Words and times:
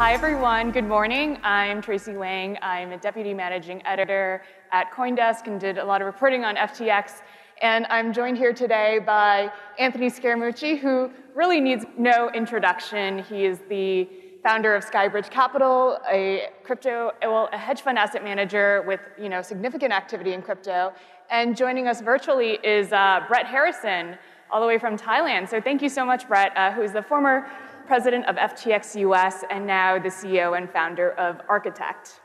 Hi, 0.00 0.14
everyone. 0.14 0.70
Good 0.70 0.86
morning. 0.86 1.38
I'm 1.42 1.82
Tracy 1.82 2.16
Wang. 2.16 2.56
I'm 2.62 2.92
a 2.92 2.96
deputy 2.96 3.34
managing 3.34 3.86
editor 3.86 4.42
at 4.72 4.90
Coindesk 4.90 5.46
and 5.46 5.60
did 5.60 5.76
a 5.76 5.84
lot 5.84 6.00
of 6.00 6.06
reporting 6.06 6.42
on 6.42 6.56
FTX. 6.56 7.20
And 7.60 7.84
I'm 7.90 8.10
joined 8.14 8.38
here 8.38 8.54
today 8.54 9.00
by 9.04 9.52
Anthony 9.78 10.08
Scaramucci, 10.10 10.78
who 10.78 11.10
really 11.34 11.60
needs 11.60 11.84
no 11.98 12.30
introduction. 12.30 13.18
He 13.18 13.44
is 13.44 13.58
the 13.68 14.08
founder 14.42 14.74
of 14.74 14.86
Skybridge 14.86 15.28
Capital, 15.28 15.98
a 16.10 16.48
crypto, 16.64 17.10
well, 17.20 17.50
a 17.52 17.58
hedge 17.58 17.82
fund 17.82 17.98
asset 17.98 18.24
manager 18.24 18.82
with 18.86 19.00
you 19.18 19.28
know 19.28 19.42
significant 19.42 19.92
activity 19.92 20.32
in 20.32 20.40
crypto. 20.40 20.94
And 21.28 21.54
joining 21.54 21.88
us 21.88 22.00
virtually 22.00 22.58
is 22.64 22.90
uh, 22.94 23.20
Brett 23.28 23.44
Harrison, 23.44 24.16
all 24.50 24.62
the 24.62 24.66
way 24.66 24.78
from 24.78 24.96
Thailand. 24.96 25.48
So 25.50 25.60
thank 25.60 25.82
you 25.82 25.88
so 25.88 26.04
much, 26.04 26.26
Brett, 26.26 26.56
uh, 26.56 26.72
who 26.72 26.80
is 26.82 26.92
the 26.92 27.02
former 27.02 27.46
president 27.90 28.24
of 28.26 28.36
FTX 28.36 29.00
US 29.00 29.42
and 29.50 29.66
now 29.66 29.98
the 29.98 30.10
CEO 30.10 30.56
and 30.56 30.70
founder 30.70 31.10
of 31.18 31.40
Architect. 31.48 32.20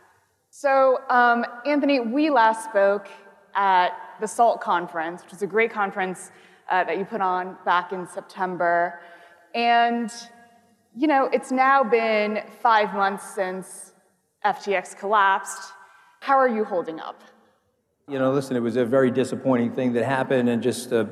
So, 0.51 0.99
um, 1.09 1.43
Anthony, 1.65 1.99
we 1.99 2.29
last 2.29 2.65
spoke 2.65 3.07
at 3.55 3.89
the 4.21 4.27
SALT 4.27 4.61
conference, 4.61 5.23
which 5.23 5.31
was 5.31 5.41
a 5.41 5.47
great 5.47 5.71
conference 5.71 6.29
uh, 6.69 6.83
that 6.83 6.99
you 6.99 7.03
put 7.03 7.19
on 7.19 7.57
back 7.65 7.93
in 7.93 8.05
September. 8.05 8.99
And 9.55 10.11
you 10.95 11.07
know, 11.07 11.31
it's 11.33 11.51
now 11.51 11.83
been 11.83 12.43
five 12.61 12.93
months 12.93 13.33
since 13.33 13.93
FTX 14.45 14.95
collapsed. 14.95 15.73
How 16.19 16.37
are 16.37 16.47
you 16.47 16.63
holding 16.63 16.99
up? 16.99 17.23
You 18.07 18.19
know, 18.19 18.31
listen, 18.31 18.55
it 18.55 18.59
was 18.59 18.75
a 18.75 18.85
very 18.85 19.09
disappointing 19.09 19.73
thing 19.73 19.93
that 19.93 20.05
happened, 20.05 20.47
and 20.47 20.61
just 20.61 20.89
to 20.89 21.09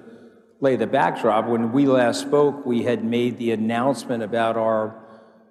lay 0.64 0.78
the 0.78 0.88
backdrop, 0.88 1.45
when 1.45 1.73
we 1.73 1.86
last 1.86 2.22
spoke, 2.22 2.66
we 2.66 2.83
had 2.83 3.03
made 3.03 3.38
the 3.38 3.52
announcement 3.52 4.23
about 4.23 4.56
our 4.56 4.95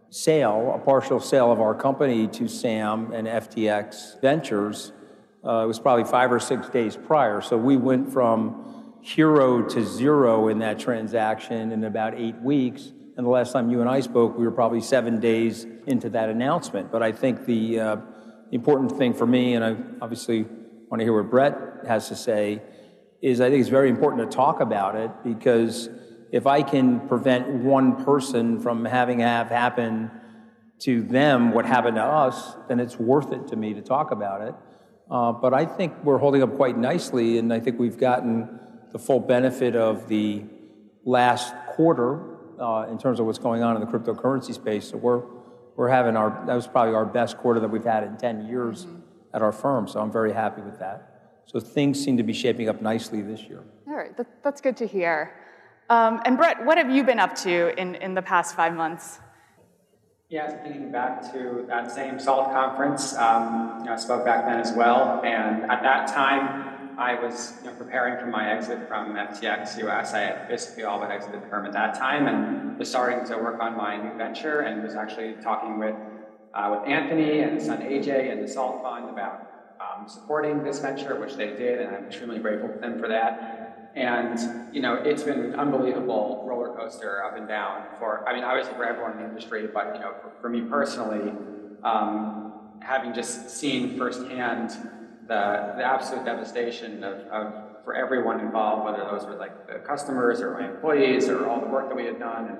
sale, 0.08 0.72
a 0.74 0.78
partial 0.78 1.20
sale 1.20 1.52
of 1.52 1.60
our 1.60 1.74
company 1.74 2.26
to 2.26 2.48
SAM 2.48 3.12
and 3.12 3.28
FTX 3.28 4.18
Ventures. 4.22 4.90
Uh, 5.44 5.64
it 5.64 5.66
was 5.66 5.78
probably 5.78 6.04
five 6.04 6.32
or 6.32 6.40
six 6.40 6.66
days 6.70 6.96
prior. 6.96 7.42
So 7.42 7.58
we 7.58 7.76
went 7.76 8.10
from 8.10 8.94
hero 9.02 9.62
to 9.68 9.84
zero 9.84 10.48
in 10.48 10.60
that 10.60 10.78
transaction 10.78 11.72
in 11.72 11.84
about 11.84 12.14
eight 12.14 12.40
weeks. 12.40 12.90
And 13.18 13.26
the 13.26 13.30
last 13.30 13.52
time 13.52 13.68
you 13.70 13.82
and 13.82 13.90
I 13.90 14.00
spoke, 14.00 14.38
we 14.38 14.46
were 14.46 14.50
probably 14.50 14.80
seven 14.80 15.20
days 15.20 15.66
into 15.86 16.08
that 16.08 16.30
announcement. 16.30 16.90
But 16.90 17.02
I 17.02 17.12
think 17.12 17.44
the 17.44 17.80
uh, 17.80 17.96
important 18.50 18.96
thing 18.96 19.12
for 19.12 19.26
me, 19.26 19.52
and 19.52 19.62
I 19.62 19.76
obviously 20.00 20.46
want 20.88 21.00
to 21.00 21.04
hear 21.04 21.12
what 21.12 21.30
Brett 21.30 21.84
has 21.86 22.08
to 22.08 22.16
say, 22.16 22.62
is 23.22 23.40
I 23.40 23.48
think 23.48 23.60
it's 23.60 23.70
very 23.70 23.88
important 23.88 24.28
to 24.28 24.36
talk 24.36 24.60
about 24.60 24.96
it 24.96 25.10
because 25.22 25.88
if 26.32 26.46
I 26.46 26.62
can 26.62 27.06
prevent 27.08 27.48
one 27.48 28.04
person 28.04 28.58
from 28.58 28.84
having 28.84 29.20
have 29.20 29.48
happen 29.48 30.10
to 30.80 31.02
them 31.02 31.52
what 31.52 31.64
happened 31.64 31.96
to 31.96 32.02
us, 32.02 32.56
then 32.68 32.80
it's 32.80 32.98
worth 32.98 33.32
it 33.32 33.46
to 33.48 33.56
me 33.56 33.74
to 33.74 33.80
talk 33.80 34.10
about 34.10 34.42
it. 34.42 34.54
Uh, 35.08 35.30
but 35.30 35.54
I 35.54 35.64
think 35.66 35.92
we're 36.02 36.18
holding 36.18 36.42
up 36.42 36.56
quite 36.56 36.76
nicely, 36.76 37.38
and 37.38 37.52
I 37.52 37.60
think 37.60 37.78
we've 37.78 37.98
gotten 37.98 38.58
the 38.90 38.98
full 38.98 39.20
benefit 39.20 39.76
of 39.76 40.08
the 40.08 40.44
last 41.04 41.54
quarter 41.68 42.36
uh, 42.60 42.86
in 42.90 42.98
terms 42.98 43.20
of 43.20 43.26
what's 43.26 43.38
going 43.38 43.62
on 43.62 43.76
in 43.76 43.80
the 43.80 43.86
cryptocurrency 43.86 44.54
space. 44.54 44.90
So 44.90 44.96
we're 44.96 45.22
we're 45.76 45.88
having 45.88 46.16
our 46.16 46.44
that 46.46 46.54
was 46.54 46.66
probably 46.66 46.94
our 46.94 47.06
best 47.06 47.38
quarter 47.38 47.60
that 47.60 47.68
we've 47.68 47.84
had 47.84 48.04
in 48.04 48.16
10 48.16 48.46
years 48.48 48.86
mm-hmm. 48.86 49.00
at 49.34 49.42
our 49.42 49.52
firm. 49.52 49.86
So 49.86 50.00
I'm 50.00 50.10
very 50.10 50.32
happy 50.32 50.62
with 50.62 50.78
that. 50.80 51.11
So 51.46 51.60
things 51.60 52.02
seem 52.02 52.16
to 52.16 52.22
be 52.22 52.32
shaping 52.32 52.68
up 52.68 52.80
nicely 52.80 53.20
this 53.20 53.42
year. 53.42 53.62
All 53.86 53.94
right, 53.94 54.16
that, 54.16 54.26
that's 54.42 54.60
good 54.60 54.76
to 54.78 54.86
hear. 54.86 55.34
Um, 55.90 56.22
and 56.24 56.38
Brett, 56.38 56.64
what 56.64 56.78
have 56.78 56.90
you 56.90 57.04
been 57.04 57.18
up 57.18 57.34
to 57.36 57.78
in, 57.78 57.96
in 57.96 58.14
the 58.14 58.22
past 58.22 58.56
five 58.56 58.74
months? 58.74 59.18
Yeah, 60.30 60.50
thinking 60.62 60.90
back 60.90 61.30
to 61.32 61.66
that 61.68 61.92
same 61.92 62.18
SALT 62.18 62.52
conference, 62.52 63.14
um, 63.16 63.80
you 63.80 63.84
know, 63.84 63.92
I 63.92 63.96
spoke 63.96 64.24
back 64.24 64.46
then 64.46 64.60
as 64.60 64.72
well, 64.72 65.20
and 65.22 65.70
at 65.70 65.82
that 65.82 66.08
time, 66.08 66.96
I 66.98 67.20
was 67.20 67.54
you 67.62 67.70
know, 67.70 67.76
preparing 67.76 68.18
for 68.18 68.26
my 68.26 68.50
exit 68.50 68.88
from 68.88 69.14
FTX 69.14 69.78
US. 69.86 70.14
I 70.14 70.20
had 70.20 70.48
basically 70.48 70.84
all 70.84 70.98
but 70.98 71.10
exited 71.10 71.42
the 71.42 71.46
firm 71.48 71.66
at 71.66 71.72
that 71.72 71.94
time 71.94 72.28
and 72.28 72.78
was 72.78 72.88
starting 72.88 73.26
to 73.26 73.36
work 73.36 73.60
on 73.60 73.76
my 73.76 73.96
new 73.96 74.16
venture 74.16 74.60
and 74.60 74.82
was 74.82 74.94
actually 74.94 75.34
talking 75.42 75.78
with, 75.78 75.96
uh, 76.54 76.78
with 76.78 76.88
Anthony 76.88 77.40
and 77.40 77.54
his 77.54 77.66
son 77.66 77.82
AJ 77.82 78.32
and 78.32 78.42
the 78.42 78.48
SALT 78.48 78.82
Fund 78.82 79.10
about 79.10 79.51
um, 79.82 80.08
supporting 80.08 80.62
this 80.62 80.78
venture, 80.78 81.18
which 81.18 81.34
they 81.34 81.48
did, 81.48 81.80
and 81.80 81.94
I'm 81.94 82.04
extremely 82.04 82.38
grateful 82.38 82.68
to 82.68 82.78
them 82.78 82.98
for 82.98 83.08
that. 83.08 83.90
And, 83.94 84.74
you 84.74 84.80
know, 84.80 84.94
it's 84.94 85.22
been 85.22 85.40
an 85.40 85.54
unbelievable 85.54 86.44
roller 86.48 86.74
coaster 86.74 87.22
up 87.24 87.36
and 87.36 87.46
down 87.46 87.84
for, 87.98 88.26
I 88.26 88.34
mean, 88.34 88.44
obviously 88.44 88.74
for 88.74 88.84
everyone 88.84 89.12
in 89.12 89.18
the 89.18 89.24
industry, 89.24 89.68
but, 89.72 89.94
you 89.94 90.00
know, 90.00 90.14
for, 90.22 90.32
for 90.40 90.48
me 90.48 90.62
personally, 90.62 91.32
um, 91.82 92.52
having 92.80 93.12
just 93.12 93.50
seen 93.50 93.98
firsthand 93.98 94.70
the, 95.28 95.74
the 95.76 95.84
absolute 95.84 96.24
devastation 96.24 97.04
of, 97.04 97.18
of, 97.26 97.54
for 97.84 97.94
everyone 97.94 98.40
involved, 98.40 98.84
whether 98.84 99.04
those 99.04 99.26
were 99.26 99.34
like 99.34 99.66
the 99.66 99.78
customers 99.80 100.40
or 100.40 100.58
my 100.58 100.68
employees 100.68 101.28
or 101.28 101.48
all 101.48 101.60
the 101.60 101.66
work 101.66 101.88
that 101.88 101.96
we 101.96 102.06
had 102.06 102.18
done. 102.18 102.48
And 102.48 102.58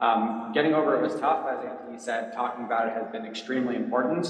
um, 0.00 0.50
getting 0.52 0.74
over 0.74 0.96
it 0.96 1.02
was 1.02 1.18
tough, 1.20 1.46
as 1.46 1.64
Anthony 1.64 1.98
said. 1.98 2.32
Talking 2.32 2.64
about 2.64 2.88
it 2.88 2.94
has 2.94 3.06
been 3.12 3.24
extremely 3.24 3.76
important. 3.76 4.26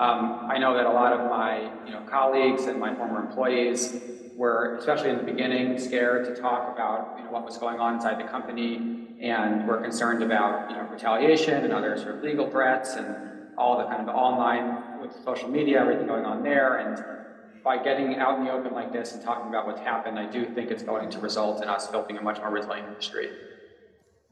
Um, 0.00 0.48
I 0.50 0.56
know 0.56 0.74
that 0.78 0.86
a 0.86 0.90
lot 0.90 1.12
of 1.12 1.28
my 1.28 1.70
you 1.84 1.92
know, 1.92 2.00
colleagues 2.08 2.64
and 2.64 2.80
my 2.80 2.94
former 2.94 3.20
employees 3.20 4.00
were, 4.34 4.76
especially 4.76 5.10
in 5.10 5.18
the 5.18 5.22
beginning, 5.22 5.78
scared 5.78 6.24
to 6.24 6.40
talk 6.40 6.72
about 6.74 7.18
you 7.18 7.24
know, 7.24 7.30
what 7.30 7.44
was 7.44 7.58
going 7.58 7.78
on 7.78 7.96
inside 7.96 8.18
the 8.18 8.26
company 8.26 9.08
and 9.20 9.68
were 9.68 9.76
concerned 9.76 10.22
about 10.22 10.70
you 10.70 10.76
know, 10.76 10.88
retaliation 10.90 11.64
and 11.64 11.72
other 11.74 11.98
sort 11.98 12.16
of 12.16 12.22
legal 12.22 12.48
threats 12.48 12.94
and 12.94 13.14
all 13.58 13.76
the 13.76 13.84
kind 13.84 14.00
of 14.00 14.08
online 14.08 15.02
with 15.02 15.12
social 15.22 15.50
media, 15.50 15.78
everything 15.78 16.06
going 16.06 16.24
on 16.24 16.42
there. 16.42 16.78
And 16.78 17.62
by 17.62 17.76
getting 17.76 18.16
out 18.16 18.38
in 18.38 18.46
the 18.46 18.52
open 18.52 18.72
like 18.72 18.94
this 18.94 19.12
and 19.12 19.22
talking 19.22 19.48
about 19.48 19.66
what's 19.66 19.80
happened, 19.80 20.18
I 20.18 20.24
do 20.24 20.46
think 20.46 20.70
it's 20.70 20.82
going 20.82 21.10
to 21.10 21.18
result 21.18 21.62
in 21.62 21.68
us 21.68 21.88
building 21.88 22.16
a 22.16 22.22
much 22.22 22.38
more 22.38 22.50
resilient 22.50 22.88
industry. 22.88 23.28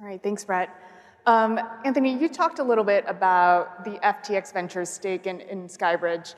All 0.00 0.06
right, 0.06 0.22
thanks, 0.22 0.46
Brett. 0.46 0.70
Um, 1.28 1.60
Anthony, 1.84 2.16
you 2.18 2.26
talked 2.26 2.58
a 2.58 2.62
little 2.62 2.84
bit 2.84 3.04
about 3.06 3.84
the 3.84 3.98
FTX 4.02 4.50
Ventures 4.50 4.88
stake 4.88 5.26
in, 5.26 5.42
in 5.42 5.68
Skybridge. 5.68 6.34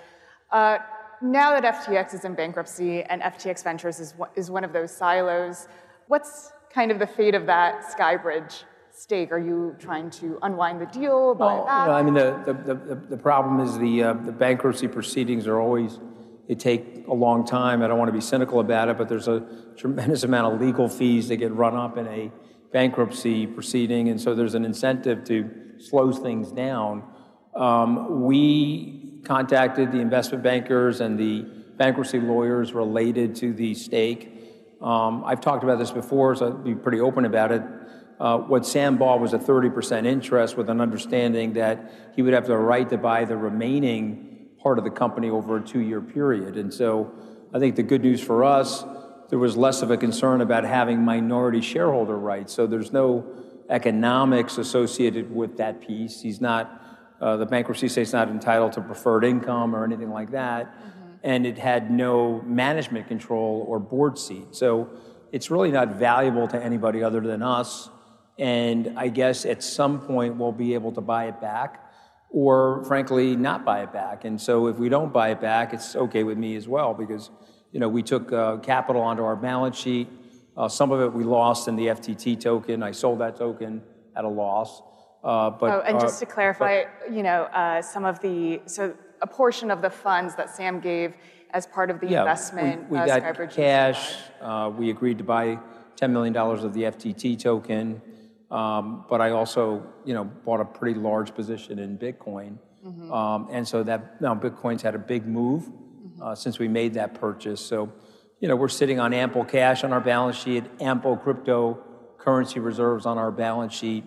Uh, 0.50 0.78
now 1.22 1.52
that 1.52 1.62
FTX 1.62 2.12
is 2.12 2.24
in 2.24 2.34
bankruptcy 2.34 3.04
and 3.04 3.22
FTX 3.22 3.62
Ventures 3.62 4.00
is, 4.00 4.14
is 4.34 4.50
one 4.50 4.64
of 4.64 4.72
those 4.72 4.90
silos, 4.90 5.68
what's 6.08 6.50
kind 6.74 6.90
of 6.90 6.98
the 6.98 7.06
fate 7.06 7.36
of 7.36 7.46
that 7.46 7.84
Skybridge 7.84 8.64
stake? 8.90 9.30
Are 9.30 9.38
you 9.38 9.76
trying 9.78 10.10
to 10.10 10.40
unwind 10.42 10.80
the 10.80 10.86
deal, 10.86 11.36
buy 11.36 11.54
well, 11.54 11.66
back? 11.66 11.86
No, 11.86 11.92
I 11.92 12.02
mean, 12.02 12.14
the, 12.14 12.42
the, 12.44 12.74
the, 12.74 12.94
the 13.10 13.16
problem 13.16 13.60
is 13.60 13.78
the, 13.78 14.02
uh, 14.02 14.12
the 14.14 14.32
bankruptcy 14.32 14.88
proceedings 14.88 15.46
are 15.46 15.60
always 15.60 16.00
they 16.48 16.56
take 16.56 17.06
a 17.06 17.14
long 17.14 17.46
time. 17.46 17.80
I 17.80 17.86
don't 17.86 17.96
want 17.96 18.08
to 18.08 18.12
be 18.12 18.20
cynical 18.20 18.58
about 18.58 18.88
it, 18.88 18.98
but 18.98 19.08
there's 19.08 19.28
a 19.28 19.46
tremendous 19.76 20.24
amount 20.24 20.52
of 20.52 20.60
legal 20.60 20.88
fees 20.88 21.28
that 21.28 21.36
get 21.36 21.52
run 21.52 21.76
up 21.76 21.96
in 21.96 22.08
a 22.08 22.32
bankruptcy 22.72 23.46
proceeding, 23.46 24.08
and 24.08 24.20
so 24.20 24.34
there's 24.34 24.54
an 24.54 24.64
incentive 24.64 25.24
to 25.24 25.50
slow 25.78 26.12
things 26.12 26.52
down. 26.52 27.02
Um, 27.54 28.22
we 28.22 29.20
contacted 29.24 29.92
the 29.92 29.98
investment 29.98 30.42
bankers 30.42 31.00
and 31.00 31.18
the 31.18 31.42
bankruptcy 31.76 32.20
lawyers 32.20 32.72
related 32.72 33.34
to 33.36 33.52
the 33.52 33.74
stake. 33.74 34.32
Um, 34.80 35.24
I've 35.24 35.40
talked 35.40 35.64
about 35.64 35.78
this 35.78 35.90
before, 35.90 36.34
so 36.34 36.46
I'll 36.46 36.52
be 36.52 36.74
pretty 36.74 37.00
open 37.00 37.24
about 37.24 37.52
it. 37.52 37.62
Uh, 38.18 38.38
what 38.38 38.66
Sam 38.66 38.98
bought 38.98 39.20
was 39.20 39.32
a 39.32 39.38
30% 39.38 40.06
interest 40.06 40.56
with 40.56 40.68
an 40.68 40.80
understanding 40.80 41.54
that 41.54 42.12
he 42.14 42.22
would 42.22 42.34
have 42.34 42.46
the 42.46 42.56
right 42.56 42.88
to 42.90 42.98
buy 42.98 43.24
the 43.24 43.36
remaining 43.36 44.48
part 44.62 44.78
of 44.78 44.84
the 44.84 44.90
company 44.90 45.30
over 45.30 45.56
a 45.56 45.60
two 45.60 45.80
year 45.80 46.00
period. 46.02 46.56
And 46.56 46.72
so 46.72 47.12
I 47.54 47.58
think 47.58 47.76
the 47.76 47.82
good 47.82 48.02
news 48.02 48.20
for 48.20 48.44
us, 48.44 48.84
there 49.30 49.38
was 49.38 49.56
less 49.56 49.80
of 49.80 49.90
a 49.90 49.96
concern 49.96 50.40
about 50.40 50.64
having 50.64 51.02
minority 51.02 51.60
shareholder 51.60 52.18
rights. 52.18 52.52
So 52.52 52.66
there's 52.66 52.92
no 52.92 53.24
economics 53.68 54.58
associated 54.58 55.34
with 55.34 55.56
that 55.58 55.80
piece. 55.80 56.20
He's 56.20 56.40
not, 56.40 56.82
uh, 57.20 57.36
the 57.36 57.46
bankruptcy 57.46 57.88
state's 57.88 58.12
not 58.12 58.28
entitled 58.28 58.72
to 58.72 58.80
preferred 58.80 59.24
income 59.24 59.74
or 59.74 59.84
anything 59.84 60.10
like 60.10 60.32
that. 60.32 60.66
Mm-hmm. 60.66 61.08
And 61.22 61.46
it 61.46 61.58
had 61.58 61.90
no 61.92 62.42
management 62.42 63.06
control 63.06 63.64
or 63.68 63.78
board 63.78 64.18
seat. 64.18 64.48
So 64.50 64.90
it's 65.30 65.50
really 65.50 65.70
not 65.70 65.94
valuable 65.94 66.48
to 66.48 66.62
anybody 66.62 67.04
other 67.04 67.20
than 67.20 67.42
us. 67.42 67.88
And 68.36 68.94
I 68.98 69.08
guess 69.08 69.46
at 69.46 69.62
some 69.62 70.00
point 70.00 70.36
we'll 70.36 70.50
be 70.50 70.74
able 70.74 70.92
to 70.92 71.00
buy 71.00 71.26
it 71.26 71.40
back 71.40 71.86
or 72.30 72.84
frankly 72.84 73.36
not 73.36 73.64
buy 73.64 73.82
it 73.82 73.92
back. 73.92 74.24
And 74.24 74.40
so 74.40 74.66
if 74.66 74.76
we 74.76 74.88
don't 74.88 75.12
buy 75.12 75.30
it 75.30 75.40
back, 75.40 75.72
it's 75.72 75.94
okay 75.94 76.24
with 76.24 76.38
me 76.38 76.56
as 76.56 76.66
well 76.66 76.94
because 76.94 77.30
you 77.72 77.80
know 77.80 77.88
we 77.88 78.02
took 78.02 78.32
uh, 78.32 78.56
capital 78.58 79.02
onto 79.02 79.22
our 79.22 79.36
balance 79.36 79.76
sheet. 79.76 80.08
Uh, 80.56 80.68
some 80.68 80.90
of 80.92 81.00
it 81.00 81.12
we 81.12 81.24
lost 81.24 81.68
in 81.68 81.76
the 81.76 81.86
FTT 81.86 82.40
token. 82.40 82.82
I 82.82 82.92
sold 82.92 83.20
that 83.20 83.36
token 83.36 83.82
at 84.16 84.24
a 84.24 84.28
loss. 84.28 84.82
Uh, 85.22 85.50
but 85.50 85.70
oh, 85.70 85.80
and 85.82 86.00
just 86.00 86.18
to 86.20 86.26
clarify, 86.26 86.84
but, 86.84 87.12
you 87.12 87.22
know, 87.22 87.42
uh, 87.44 87.82
some 87.82 88.04
of 88.04 88.20
the 88.20 88.60
so 88.66 88.94
a 89.22 89.26
portion 89.26 89.70
of 89.70 89.82
the 89.82 89.90
funds 89.90 90.34
that 90.36 90.48
Sam 90.48 90.80
gave 90.80 91.14
as 91.52 91.66
part 91.66 91.90
of 91.90 92.00
the 92.00 92.08
yeah, 92.08 92.20
investment. 92.20 92.88
We, 92.88 92.98
we 92.98 93.10
uh, 93.10 93.18
got 93.18 93.50
cash. 93.50 94.16
Uh, 94.40 94.70
we 94.74 94.90
agreed 94.90 95.18
to 95.18 95.24
buy 95.24 95.58
$10 95.96 96.10
million 96.10 96.36
of 96.36 96.72
the 96.72 96.82
FTT 96.82 97.38
token. 97.38 98.00
Um, 98.50 99.04
but 99.08 99.20
I 99.20 99.30
also, 99.30 99.86
you 100.04 100.14
know, 100.14 100.24
bought 100.24 100.60
a 100.60 100.64
pretty 100.64 100.98
large 100.98 101.34
position 101.34 101.78
in 101.78 101.98
Bitcoin. 101.98 102.58
Mm-hmm. 102.84 103.12
Um, 103.12 103.48
and 103.50 103.66
so 103.66 103.82
that 103.82 104.20
now 104.20 104.34
Bitcoin's 104.34 104.82
had 104.82 104.94
a 104.94 104.98
big 104.98 105.26
move. 105.26 105.70
Uh, 106.22 106.34
since 106.34 106.58
we 106.58 106.68
made 106.68 106.94
that 106.94 107.14
purchase. 107.14 107.64
So, 107.64 107.92
you 108.40 108.48
know, 108.48 108.56
we're 108.56 108.68
sitting 108.68 109.00
on 109.00 109.12
ample 109.12 109.44
cash 109.44 109.84
on 109.84 109.92
our 109.92 110.00
balance 110.00 110.36
sheet, 110.36 110.64
ample 110.80 111.16
cryptocurrency 111.16 112.62
reserves 112.62 113.06
on 113.06 113.18
our 113.18 113.30
balance 113.30 113.74
sheet. 113.74 114.04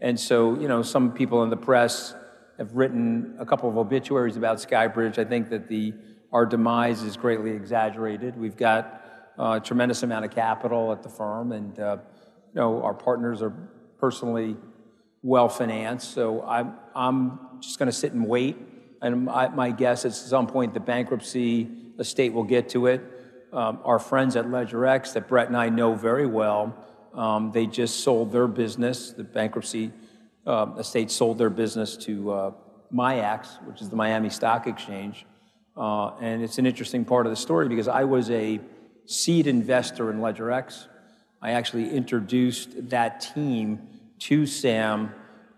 And 0.00 0.18
so, 0.18 0.58
you 0.58 0.68
know, 0.68 0.82
some 0.82 1.12
people 1.12 1.42
in 1.42 1.50
the 1.50 1.56
press 1.56 2.14
have 2.58 2.74
written 2.74 3.36
a 3.38 3.46
couple 3.46 3.68
of 3.68 3.76
obituaries 3.76 4.36
about 4.36 4.58
Skybridge. 4.58 5.18
I 5.18 5.24
think 5.24 5.50
that 5.50 5.68
the 5.68 5.94
our 6.32 6.46
demise 6.46 7.02
is 7.02 7.16
greatly 7.16 7.50
exaggerated. 7.50 8.38
We've 8.38 8.56
got 8.56 9.02
uh, 9.38 9.58
a 9.62 9.64
tremendous 9.64 10.02
amount 10.02 10.24
of 10.24 10.30
capital 10.30 10.90
at 10.92 11.02
the 11.02 11.08
firm, 11.08 11.52
and 11.52 11.78
uh, 11.78 11.98
you 12.54 12.60
know 12.60 12.82
our 12.82 12.94
partners 12.94 13.42
are 13.42 13.52
personally 13.98 14.56
well 15.22 15.48
financed. 15.48 16.12
So 16.12 16.42
I'm 16.42 16.74
I'm 16.94 17.38
just 17.60 17.78
going 17.78 17.86
to 17.86 17.96
sit 17.96 18.12
and 18.12 18.26
wait. 18.26 18.56
And 19.02 19.24
my, 19.24 19.48
my, 19.48 19.70
guess 19.72 20.04
is 20.04 20.22
at 20.22 20.28
some 20.28 20.46
point 20.46 20.72
the 20.72 20.80
bankruptcy 20.80 21.68
estate 21.98 22.32
will 22.32 22.44
get 22.44 22.68
to 22.70 22.86
it. 22.86 23.02
Um, 23.52 23.80
our 23.84 23.98
friends 23.98 24.36
at 24.36 24.46
LedgerX 24.46 25.12
that 25.12 25.28
Brett 25.28 25.48
and 25.48 25.56
I 25.56 25.68
know 25.68 25.94
very 25.94 26.26
well, 26.26 26.74
um, 27.12 27.50
they 27.52 27.66
just 27.66 28.00
sold 28.00 28.32
their 28.32 28.46
business. 28.46 29.10
The 29.10 29.24
bankruptcy 29.24 29.92
uh, 30.46 30.66
estate 30.78 31.10
sold 31.10 31.36
their 31.38 31.50
business 31.50 31.96
to 31.98 32.32
uh, 32.32 32.50
MIAX, 32.94 33.62
which 33.66 33.82
is 33.82 33.90
the 33.90 33.96
Miami 33.96 34.30
Stock 34.30 34.66
Exchange. 34.66 35.26
Uh, 35.76 36.10
and 36.20 36.42
it's 36.42 36.58
an 36.58 36.66
interesting 36.66 37.04
part 37.04 37.26
of 37.26 37.30
the 37.32 37.36
story 37.36 37.68
because 37.68 37.88
I 37.88 38.04
was 38.04 38.30
a 38.30 38.60
seed 39.06 39.46
investor 39.46 40.10
in 40.10 40.18
LedgerX. 40.18 40.86
I 41.40 41.52
actually 41.52 41.90
introduced 41.90 42.90
that 42.90 43.20
team 43.34 43.88
to 44.20 44.46
Sam. 44.46 45.12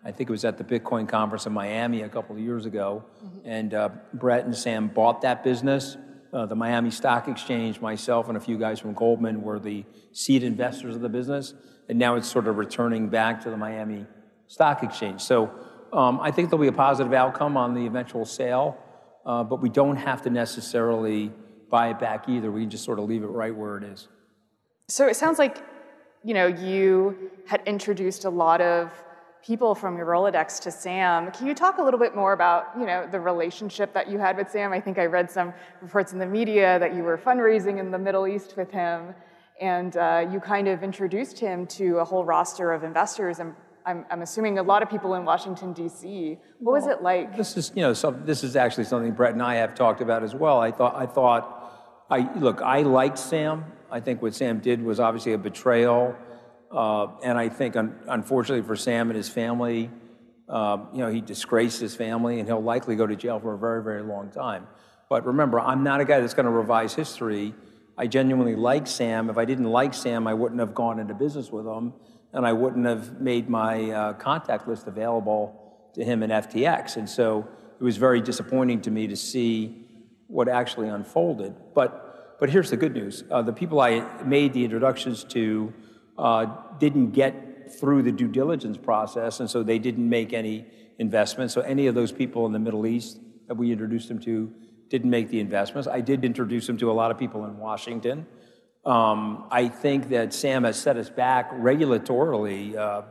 I 0.04 0.12
think 0.12 0.28
it 0.28 0.32
was 0.32 0.44
at 0.44 0.58
the 0.58 0.64
Bitcoin 0.64 1.08
conference 1.08 1.46
in 1.46 1.52
Miami 1.52 2.02
a 2.02 2.08
couple 2.08 2.36
of 2.36 2.42
years 2.42 2.66
ago. 2.66 3.04
Mm-hmm. 3.24 3.48
And 3.48 3.74
uh, 3.74 3.88
Brett 4.12 4.44
and 4.44 4.54
Sam 4.54 4.88
bought 4.88 5.22
that 5.22 5.42
business. 5.42 5.96
Uh, 6.32 6.46
the 6.46 6.56
Miami 6.56 6.90
Stock 6.90 7.28
Exchange, 7.28 7.80
myself, 7.80 8.28
and 8.28 8.36
a 8.36 8.40
few 8.40 8.58
guys 8.58 8.80
from 8.80 8.92
Goldman 8.92 9.40
were 9.42 9.58
the 9.58 9.84
seed 10.12 10.42
investors 10.42 10.94
of 10.96 11.00
the 11.00 11.08
business. 11.08 11.54
And 11.88 11.98
now 11.98 12.16
it's 12.16 12.28
sort 12.28 12.48
of 12.48 12.56
returning 12.56 13.08
back 13.08 13.42
to 13.42 13.50
the 13.50 13.56
Miami 13.56 14.06
Stock 14.46 14.82
Exchange. 14.82 15.20
So 15.20 15.50
um, 15.92 16.20
I 16.20 16.30
think 16.30 16.50
there'll 16.50 16.62
be 16.62 16.68
a 16.68 16.72
positive 16.72 17.12
outcome 17.12 17.56
on 17.56 17.72
the 17.72 17.86
eventual 17.86 18.24
sale, 18.24 18.76
uh, 19.24 19.44
but 19.44 19.62
we 19.62 19.68
don't 19.68 19.96
have 19.96 20.22
to 20.22 20.30
necessarily 20.30 21.30
buy 21.70 21.90
it 21.90 21.98
back 21.98 22.28
either. 22.28 22.50
We 22.50 22.62
can 22.62 22.70
just 22.70 22.84
sort 22.84 22.98
of 22.98 23.06
leave 23.06 23.22
it 23.22 23.28
right 23.28 23.54
where 23.54 23.76
it 23.78 23.84
is. 23.84 24.08
So 24.88 25.06
it 25.06 25.16
sounds 25.16 25.38
like, 25.38 25.58
you 26.24 26.34
know, 26.34 26.46
you 26.46 27.30
had 27.46 27.62
introduced 27.64 28.24
a 28.24 28.30
lot 28.30 28.60
of 28.60 28.90
people 29.44 29.74
from 29.74 29.98
your 29.98 30.06
Rolodex 30.06 30.58
to 30.60 30.70
Sam. 30.70 31.30
Can 31.30 31.46
you 31.46 31.54
talk 31.54 31.76
a 31.76 31.82
little 31.82 32.00
bit 32.00 32.16
more 32.16 32.32
about, 32.32 32.68
you 32.78 32.86
know, 32.86 33.06
the 33.10 33.20
relationship 33.20 33.92
that 33.92 34.08
you 34.10 34.18
had 34.18 34.38
with 34.38 34.50
Sam? 34.50 34.72
I 34.72 34.80
think 34.80 34.98
I 34.98 35.04
read 35.04 35.30
some 35.30 35.52
reports 35.82 36.14
in 36.14 36.18
the 36.18 36.26
media 36.26 36.78
that 36.78 36.94
you 36.94 37.02
were 37.02 37.18
fundraising 37.18 37.78
in 37.78 37.90
the 37.90 37.98
Middle 37.98 38.26
East 38.26 38.56
with 38.56 38.70
him, 38.70 39.14
and 39.60 39.96
uh, 39.98 40.26
you 40.32 40.40
kind 40.40 40.66
of 40.66 40.82
introduced 40.82 41.38
him 41.38 41.66
to 41.66 41.98
a 41.98 42.04
whole 42.04 42.24
roster 42.24 42.72
of 42.72 42.84
investors 42.84 43.38
and 43.38 43.54
I'm, 43.86 44.06
I'm, 44.10 44.22
assuming 44.22 44.58
a 44.58 44.62
lot 44.62 44.82
of 44.82 44.88
people 44.88 45.14
in 45.14 45.26
Washington 45.26 45.74
D.C. 45.74 46.38
What 46.58 46.72
was 46.72 46.86
it 46.86 47.02
like? 47.02 47.36
This 47.36 47.54
is, 47.58 47.70
you 47.74 47.82
know, 47.82 47.92
so 47.92 48.10
this 48.10 48.42
is 48.42 48.56
actually 48.56 48.84
something 48.84 49.12
Brett 49.12 49.34
and 49.34 49.42
I 49.42 49.56
have 49.56 49.74
talked 49.74 50.00
about 50.00 50.22
as 50.22 50.34
well. 50.34 50.58
I 50.58 50.70
thought, 50.70 50.94
I 50.94 51.04
thought, 51.04 52.06
I 52.08 52.32
look, 52.38 52.62
I 52.62 52.80
liked 52.80 53.18
Sam. 53.18 53.62
I 53.90 54.00
think 54.00 54.22
what 54.22 54.34
Sam 54.34 54.60
did 54.60 54.82
was 54.82 55.00
obviously 55.00 55.34
a 55.34 55.38
betrayal, 55.38 56.16
uh, 56.74 57.06
and 57.22 57.38
I 57.38 57.48
think, 57.48 57.76
un- 57.76 57.98
unfortunately 58.08 58.66
for 58.66 58.76
Sam 58.76 59.10
and 59.10 59.16
his 59.16 59.28
family, 59.28 59.90
uh, 60.48 60.78
you 60.92 60.98
know, 60.98 61.10
he 61.10 61.20
disgraced 61.20 61.80
his 61.80 61.94
family, 61.96 62.38
and 62.38 62.48
he'll 62.48 62.62
likely 62.62 62.96
go 62.96 63.06
to 63.06 63.16
jail 63.16 63.40
for 63.40 63.54
a 63.54 63.58
very, 63.58 63.82
very 63.82 64.02
long 64.02 64.30
time. 64.30 64.66
But 65.08 65.24
remember, 65.26 65.60
I'm 65.60 65.82
not 65.82 66.00
a 66.00 66.04
guy 66.04 66.20
that's 66.20 66.34
going 66.34 66.46
to 66.46 66.52
revise 66.52 66.94
history. 66.94 67.54
I 67.96 68.06
genuinely 68.06 68.56
like 68.56 68.86
Sam. 68.86 69.30
If 69.30 69.38
I 69.38 69.44
didn't 69.44 69.70
like 69.70 69.94
Sam, 69.94 70.26
I 70.26 70.34
wouldn't 70.34 70.60
have 70.60 70.74
gone 70.74 70.98
into 70.98 71.14
business 71.14 71.50
with 71.50 71.66
him 71.66 71.94
and 72.34 72.44
I 72.44 72.52
wouldn't 72.52 72.84
have 72.84 73.20
made 73.20 73.48
my 73.48 73.90
uh, 73.90 74.12
contact 74.14 74.66
list 74.68 74.88
available 74.88 75.90
to 75.94 76.04
him 76.04 76.22
in 76.22 76.30
FTX. 76.30 76.96
And 76.96 77.08
so 77.08 77.48
it 77.80 77.82
was 77.82 77.96
very 77.96 78.20
disappointing 78.20 78.82
to 78.82 78.90
me 78.90 79.06
to 79.06 79.16
see 79.16 79.86
what 80.26 80.48
actually 80.48 80.88
unfolded. 80.88 81.54
But, 81.74 82.36
but 82.40 82.50
here's 82.50 82.70
the 82.70 82.76
good 82.76 82.92
news 82.92 83.22
uh, 83.30 83.42
the 83.42 83.52
people 83.52 83.80
I 83.80 84.00
made 84.24 84.52
the 84.52 84.64
introductions 84.64 85.22
to 85.24 85.72
uh, 86.18 86.46
didn't 86.78 87.10
get 87.10 87.72
through 87.80 88.02
the 88.02 88.12
due 88.12 88.28
diligence 88.28 88.76
process, 88.76 89.40
and 89.40 89.48
so 89.48 89.62
they 89.62 89.78
didn't 89.78 90.08
make 90.08 90.32
any 90.32 90.66
investments. 90.98 91.54
So 91.54 91.60
any 91.62 91.86
of 91.86 91.94
those 91.94 92.12
people 92.12 92.46
in 92.46 92.52
the 92.52 92.58
Middle 92.58 92.86
East 92.86 93.18
that 93.48 93.56
we 93.56 93.72
introduced 93.72 94.08
them 94.08 94.20
to 94.20 94.52
didn't 94.88 95.10
make 95.10 95.28
the 95.28 95.40
investments. 95.40 95.88
I 95.88 96.00
did 96.00 96.24
introduce 96.24 96.66
them 96.66 96.76
to 96.78 96.90
a 96.90 96.92
lot 96.92 97.10
of 97.10 97.18
people 97.18 97.44
in 97.46 97.58
Washington. 97.58 98.26
Um, 98.84 99.46
I 99.50 99.68
think 99.68 100.10
that 100.10 100.34
Sam 100.34 100.64
has 100.64 100.76
set 100.76 100.96
us 100.96 101.08
back 101.08 101.50
regulatorily. 101.52 102.76
Uh, 102.76 103.02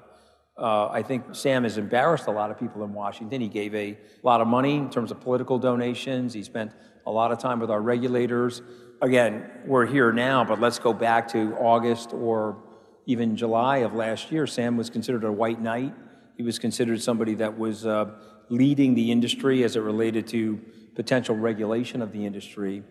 uh, 0.56 0.88
I 0.90 1.02
think 1.02 1.36
Sam 1.36 1.64
has 1.64 1.78
embarrassed 1.78 2.28
a 2.28 2.32
lot 2.32 2.52
of 2.52 2.60
people 2.60 2.84
in 2.84 2.94
Washington. 2.94 3.42
He 3.42 3.48
gave 3.48 3.74
a 3.74 3.98
lot 4.22 4.40
of 4.40 4.48
money 4.48 4.76
in 4.76 4.90
terms 4.92 5.10
of 5.10 5.20
political 5.20 5.58
donations. 5.58 6.34
He 6.34 6.44
spent 6.44 6.72
a 7.08 7.12
lot 7.12 7.32
of 7.32 7.40
time 7.40 7.60
with 7.60 7.72
our 7.72 7.82
regulators. 7.82 8.62
Again, 9.02 9.50
we're 9.66 9.88
here 9.88 10.12
now, 10.14 10.46
but 10.46 10.62
let's 10.62 10.78
go 10.78 10.94
back 10.94 11.28
to 11.30 11.56
August 11.56 12.14
or 12.14 12.63
even 13.06 13.36
July 13.36 13.78
of 13.78 13.94
last 13.94 14.32
year. 14.32 14.48
Sam 14.48 14.78
was 14.78 14.90
considered 14.90 15.24
a 15.24 15.32
white 15.32 15.62
knight. 15.62 15.94
He 16.38 16.44
was 16.44 16.60
considered 16.60 17.02
somebody 17.02 17.36
that 17.36 17.58
was 17.58 17.86
uh, 17.86 18.12
leading 18.50 18.96
the 18.96 19.12
industry 19.12 19.64
as 19.64 19.76
it 19.76 19.82
related 19.82 20.28
to 20.28 20.60
potential 20.96 21.36
regulation 21.36 22.02
of 22.02 22.12
the 22.12 22.26
industry. 22.26 22.84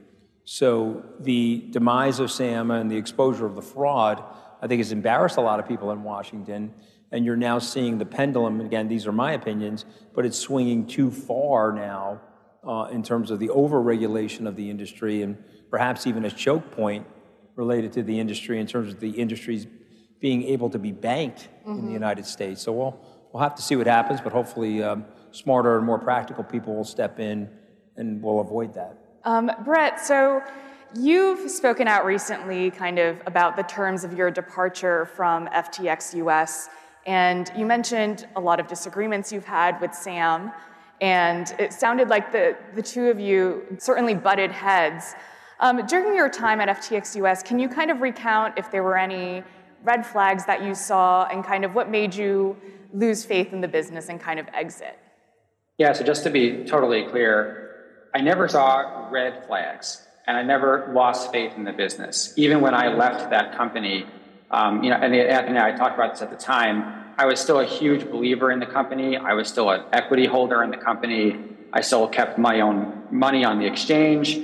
So 0.44 1.04
the 1.20 1.68
demise 1.70 2.18
of 2.18 2.30
Sam 2.30 2.70
and 2.70 2.90
the 2.90 2.96
exposure 2.96 3.46
of 3.46 3.54
the 3.54 3.62
fraud, 3.62 4.22
I 4.60 4.66
think, 4.66 4.80
has 4.80 4.92
embarrassed 4.92 5.36
a 5.36 5.40
lot 5.40 5.60
of 5.60 5.68
people 5.68 5.90
in 5.92 6.02
Washington. 6.02 6.74
And 7.12 7.24
you're 7.24 7.36
now 7.36 7.58
seeing 7.58 7.98
the 7.98 8.06
pendulum, 8.06 8.60
again, 8.60 8.88
these 8.88 9.06
are 9.06 9.12
my 9.12 9.32
opinions, 9.32 9.84
but 10.14 10.24
it's 10.24 10.38
swinging 10.38 10.86
too 10.86 11.10
far 11.10 11.72
now 11.72 12.20
uh, 12.66 12.88
in 12.90 13.02
terms 13.02 13.30
of 13.30 13.38
the 13.38 13.48
overregulation 13.48 14.46
of 14.46 14.56
the 14.56 14.70
industry 14.70 15.22
and 15.22 15.36
perhaps 15.70 16.06
even 16.06 16.24
a 16.24 16.30
choke 16.30 16.70
point 16.72 17.06
related 17.54 17.92
to 17.92 18.02
the 18.02 18.18
industry 18.18 18.58
in 18.58 18.66
terms 18.66 18.92
of 18.92 19.00
the 19.00 19.10
industry's 19.10 19.66
being 20.22 20.44
able 20.44 20.70
to 20.70 20.78
be 20.78 20.92
banked 20.92 21.48
mm-hmm. 21.60 21.70
in 21.70 21.76
the 21.76 21.82
mm-hmm. 21.82 21.92
United 21.92 22.24
States. 22.24 22.62
So 22.62 22.72
we'll, 22.72 22.98
we'll 23.32 23.42
have 23.42 23.56
to 23.56 23.62
see 23.62 23.76
what 23.76 23.86
happens, 23.86 24.22
but 24.22 24.32
hopefully 24.32 24.82
um, 24.82 25.04
smarter 25.32 25.76
and 25.76 25.84
more 25.84 25.98
practical 25.98 26.44
people 26.44 26.74
will 26.74 26.84
step 26.84 27.18
in 27.20 27.50
and 27.96 28.22
we'll 28.22 28.40
avoid 28.40 28.72
that. 28.74 28.96
Um, 29.24 29.50
Brett, 29.64 30.00
so 30.00 30.40
you've 30.94 31.50
spoken 31.50 31.88
out 31.88 32.04
recently 32.04 32.70
kind 32.70 32.98
of 32.98 33.20
about 33.26 33.56
the 33.56 33.62
terms 33.64 34.04
of 34.04 34.14
your 34.14 34.30
departure 34.30 35.06
from 35.06 35.46
FTX 35.48 36.14
US, 36.16 36.68
and 37.06 37.50
you 37.56 37.66
mentioned 37.66 38.26
a 38.36 38.40
lot 38.40 38.60
of 38.60 38.68
disagreements 38.68 39.32
you've 39.32 39.44
had 39.44 39.80
with 39.80 39.92
Sam, 39.92 40.52
and 41.00 41.54
it 41.58 41.72
sounded 41.72 42.08
like 42.08 42.30
the, 42.30 42.56
the 42.74 42.82
two 42.82 43.08
of 43.08 43.18
you 43.18 43.64
certainly 43.78 44.14
butted 44.14 44.52
heads. 44.52 45.14
Um, 45.60 45.84
during 45.86 46.14
your 46.16 46.28
time 46.28 46.60
at 46.60 46.68
FTX 46.68 47.16
US, 47.16 47.42
can 47.42 47.58
you 47.58 47.68
kind 47.68 47.90
of 47.90 48.00
recount 48.00 48.54
if 48.56 48.70
there 48.70 48.82
were 48.82 48.96
any 48.96 49.42
red 49.82 50.06
flags 50.06 50.46
that 50.46 50.62
you 50.62 50.74
saw 50.74 51.26
and 51.26 51.44
kind 51.44 51.64
of 51.64 51.74
what 51.74 51.90
made 51.90 52.14
you 52.14 52.56
lose 52.92 53.24
faith 53.24 53.52
in 53.52 53.60
the 53.60 53.68
business 53.68 54.08
and 54.08 54.20
kind 54.20 54.38
of 54.38 54.46
exit? 54.54 54.98
Yeah, 55.78 55.92
so 55.92 56.04
just 56.04 56.22
to 56.24 56.30
be 56.30 56.64
totally 56.64 57.04
clear, 57.04 58.08
I 58.14 58.20
never 58.20 58.46
saw 58.48 59.08
red 59.10 59.46
flags 59.46 60.06
and 60.26 60.36
I 60.36 60.42
never 60.42 60.90
lost 60.92 61.32
faith 61.32 61.54
in 61.56 61.64
the 61.64 61.72
business. 61.72 62.34
Even 62.36 62.60
when 62.60 62.74
I 62.74 62.88
left 62.88 63.30
that 63.30 63.56
company, 63.56 64.06
um, 64.50 64.82
you 64.84 64.90
know, 64.90 64.96
and 64.96 65.14
Anthony 65.14 65.56
and 65.56 65.58
I 65.58 65.76
talked 65.76 65.94
about 65.94 66.12
this 66.12 66.22
at 66.22 66.30
the 66.30 66.36
time, 66.36 67.14
I 67.18 67.26
was 67.26 67.40
still 67.40 67.60
a 67.60 67.64
huge 67.64 68.08
believer 68.10 68.50
in 68.50 68.60
the 68.60 68.66
company. 68.66 69.16
I 69.16 69.32
was 69.34 69.48
still 69.48 69.70
an 69.70 69.82
equity 69.92 70.26
holder 70.26 70.62
in 70.62 70.70
the 70.70 70.76
company. 70.76 71.38
I 71.72 71.80
still 71.80 72.06
kept 72.06 72.38
my 72.38 72.60
own 72.60 73.02
money 73.10 73.44
on 73.44 73.58
the 73.58 73.66
exchange. 73.66 74.38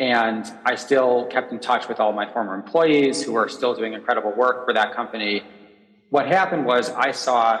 And 0.00 0.50
I 0.64 0.76
still 0.76 1.26
kept 1.26 1.52
in 1.52 1.60
touch 1.60 1.86
with 1.86 2.00
all 2.00 2.12
my 2.12 2.26
former 2.32 2.54
employees 2.54 3.22
who 3.22 3.32
were 3.32 3.48
still 3.50 3.74
doing 3.74 3.92
incredible 3.92 4.32
work 4.32 4.64
for 4.64 4.72
that 4.72 4.94
company. 4.94 5.42
What 6.08 6.26
happened 6.26 6.64
was 6.64 6.88
I 6.90 7.12
saw 7.12 7.60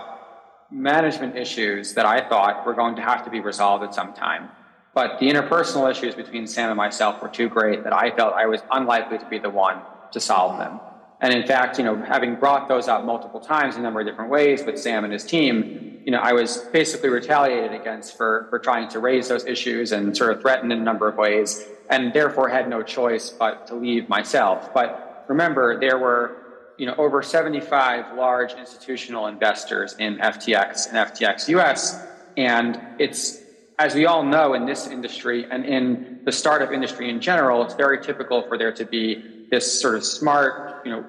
management 0.70 1.36
issues 1.36 1.94
that 1.94 2.06
I 2.06 2.26
thought 2.26 2.64
were 2.64 2.72
going 2.72 2.96
to 2.96 3.02
have 3.02 3.24
to 3.24 3.30
be 3.30 3.40
resolved 3.40 3.84
at 3.84 3.94
some 3.94 4.14
time. 4.14 4.48
But 4.94 5.20
the 5.20 5.28
interpersonal 5.28 5.90
issues 5.90 6.14
between 6.14 6.46
Sam 6.46 6.70
and 6.70 6.78
myself 6.78 7.22
were 7.22 7.28
too 7.28 7.50
great 7.50 7.84
that 7.84 7.92
I 7.92 8.10
felt 8.16 8.32
I 8.32 8.46
was 8.46 8.62
unlikely 8.72 9.18
to 9.18 9.26
be 9.26 9.38
the 9.38 9.50
one 9.50 9.82
to 10.12 10.18
solve 10.18 10.58
them. 10.58 10.80
And 11.20 11.34
in 11.34 11.46
fact, 11.46 11.76
you 11.76 11.84
know, 11.84 11.96
having 12.02 12.36
brought 12.36 12.68
those 12.68 12.88
up 12.88 13.04
multiple 13.04 13.40
times 13.40 13.74
in 13.74 13.80
a 13.80 13.84
number 13.84 14.00
of 14.00 14.06
different 14.06 14.30
ways 14.30 14.64
with 14.64 14.78
Sam 14.78 15.04
and 15.04 15.12
his 15.12 15.24
team, 15.24 16.00
you 16.04 16.10
know, 16.10 16.18
I 16.18 16.32
was 16.32 16.56
basically 16.72 17.10
retaliated 17.10 17.78
against 17.78 18.16
for, 18.16 18.46
for 18.48 18.58
trying 18.58 18.88
to 18.88 18.98
raise 18.98 19.28
those 19.28 19.44
issues 19.44 19.92
and 19.92 20.16
sort 20.16 20.32
of 20.32 20.40
threatened 20.40 20.72
in 20.72 20.78
a 20.78 20.82
number 20.82 21.06
of 21.06 21.16
ways, 21.16 21.62
and 21.90 22.12
therefore 22.12 22.48
had 22.48 22.68
no 22.68 22.82
choice 22.82 23.30
but 23.30 23.66
to 23.66 23.74
leave 23.74 24.08
myself. 24.08 24.72
But 24.72 25.24
remember, 25.28 25.78
there 25.78 25.98
were 25.98 26.36
you 26.78 26.86
know, 26.86 26.94
over 26.96 27.22
75 27.22 28.16
large 28.16 28.54
institutional 28.54 29.26
investors 29.26 29.94
in 29.98 30.16
FTX 30.16 30.88
and 30.88 30.96
FTX 30.96 31.48
US. 31.48 32.02
And 32.38 32.80
it's, 32.98 33.38
as 33.78 33.94
we 33.94 34.06
all 34.06 34.22
know 34.22 34.54
in 34.54 34.64
this 34.64 34.86
industry 34.86 35.46
and 35.50 35.66
in 35.66 36.20
the 36.24 36.32
startup 36.32 36.72
industry 36.72 37.10
in 37.10 37.20
general, 37.20 37.62
it's 37.62 37.74
very 37.74 38.02
typical 38.02 38.48
for 38.48 38.56
there 38.56 38.72
to 38.72 38.86
be 38.86 39.46
this 39.50 39.80
sort 39.80 39.94
of 39.96 40.04
smart, 40.04 40.86
you 40.86 40.92
know, 40.92 41.04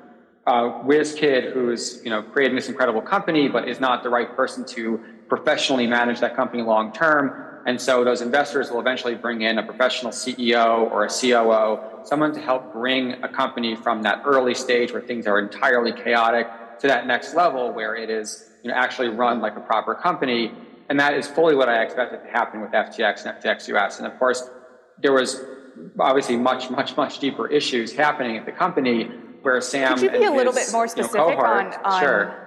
uh, 0.46 0.70
whiz 0.84 1.14
kid 1.14 1.54
who's, 1.54 2.02
you 2.04 2.10
know, 2.10 2.22
creating 2.22 2.56
this 2.56 2.68
incredible 2.68 3.02
company, 3.02 3.48
but 3.48 3.70
is 3.70 3.80
not 3.80 4.04
the 4.04 4.10
right 4.10 4.36
person 4.36 4.66
to 4.66 5.00
professionally 5.32 5.88
manage 5.88 6.20
that 6.20 6.36
company 6.36 6.62
long 6.62 6.92
term. 6.92 7.62
And 7.66 7.80
so 7.80 8.04
those 8.04 8.22
investors 8.22 8.70
will 8.70 8.82
eventually 8.82 9.16
bring 9.16 9.44
in 9.44 9.60
a 9.60 9.64
professional 9.64 10.12
CEO 10.12 10.92
or 10.92 11.06
a 11.06 11.10
COO, 11.10 12.04
someone 12.04 12.34
to 12.34 12.42
help 12.42 12.74
bring 12.74 13.24
a 13.24 13.30
company 13.30 13.78
from 13.78 14.02
that 14.04 14.24
early 14.26 14.54
stage 14.54 14.92
where 14.92 15.02
things 15.02 15.28
are 15.28 15.40
entirely 15.40 15.94
chaotic 15.94 16.48
to 16.80 16.88
that 16.88 17.08
next 17.08 17.34
level 17.34 17.72
where 17.72 17.96
it 17.96 18.10
is 18.10 18.50
you 18.62 18.70
know, 18.70 18.76
actually 18.76 19.08
run 19.08 19.40
like 19.40 19.56
a 19.56 19.62
proper 19.62 19.96
company. 19.96 20.52
And 20.90 21.00
that 21.00 21.14
is 21.14 21.28
fully 21.28 21.56
what 21.56 21.70
I 21.70 21.82
expected 21.82 22.24
to 22.26 22.30
happen 22.30 22.60
with 22.60 22.72
FTX 22.72 23.26
and 23.26 23.42
FTX 23.42 23.74
US. 23.74 24.00
And 24.00 24.08
of 24.08 24.20
course, 24.20 24.50
there 25.02 25.14
was 25.14 25.42
obviously 25.98 26.36
much, 26.36 26.70
much, 26.70 26.98
much 26.98 27.20
deeper 27.20 27.48
issues 27.48 27.94
happening 27.94 28.36
at 28.36 28.46
the 28.46 28.52
company 28.52 29.06
where 29.44 29.62
Sam. 29.62 29.94
Could 29.98 30.12
you 30.12 30.20
be 30.20 30.26
a 30.26 30.32
little 30.32 30.52
his, 30.52 30.66
bit 30.66 30.74
more 30.74 30.90
specific 30.90 31.14
you 31.14 31.20
know, 31.20 31.36
cohort, 31.36 31.74
on, 31.78 31.86
on 31.86 32.02
sure. 32.02 32.41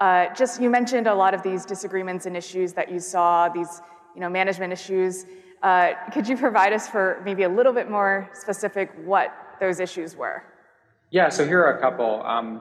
Uh, 0.00 0.32
just 0.34 0.60
you 0.60 0.68
mentioned 0.70 1.06
a 1.06 1.14
lot 1.14 1.34
of 1.34 1.42
these 1.42 1.64
disagreements 1.64 2.26
and 2.26 2.36
issues 2.36 2.72
that 2.72 2.90
you 2.90 2.98
saw, 2.98 3.48
these 3.48 3.80
you 4.14 4.20
know, 4.20 4.28
management 4.28 4.72
issues. 4.72 5.26
Uh, 5.62 5.92
could 6.12 6.28
you 6.28 6.36
provide 6.36 6.72
us 6.72 6.88
for 6.88 7.22
maybe 7.24 7.44
a 7.44 7.48
little 7.48 7.72
bit 7.72 7.90
more 7.90 8.28
specific 8.34 8.90
what 9.04 9.32
those 9.60 9.80
issues 9.80 10.16
were? 10.16 10.42
Yeah, 11.10 11.28
so 11.28 11.46
here 11.46 11.60
are 11.64 11.78
a 11.78 11.80
couple. 11.80 12.22
Um, 12.24 12.60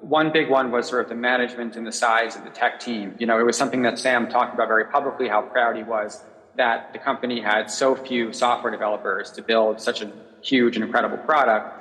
one 0.00 0.32
big 0.32 0.50
one 0.50 0.72
was 0.72 0.88
sort 0.88 1.04
of 1.04 1.08
the 1.08 1.14
management 1.14 1.76
and 1.76 1.86
the 1.86 1.92
size 1.92 2.34
of 2.36 2.44
the 2.44 2.50
tech 2.50 2.80
team. 2.80 3.14
You 3.18 3.26
know, 3.26 3.38
it 3.38 3.44
was 3.44 3.56
something 3.56 3.82
that 3.82 3.98
Sam 3.98 4.28
talked 4.28 4.52
about 4.54 4.68
very 4.68 4.86
publicly 4.86 5.28
how 5.28 5.42
proud 5.42 5.76
he 5.76 5.84
was 5.84 6.24
that 6.56 6.92
the 6.92 6.98
company 6.98 7.40
had 7.40 7.70
so 7.70 7.94
few 7.94 8.32
software 8.32 8.72
developers 8.72 9.30
to 9.32 9.42
build 9.42 9.80
such 9.80 10.02
a 10.02 10.10
huge 10.42 10.76
and 10.76 10.84
incredible 10.84 11.18
product. 11.18 11.72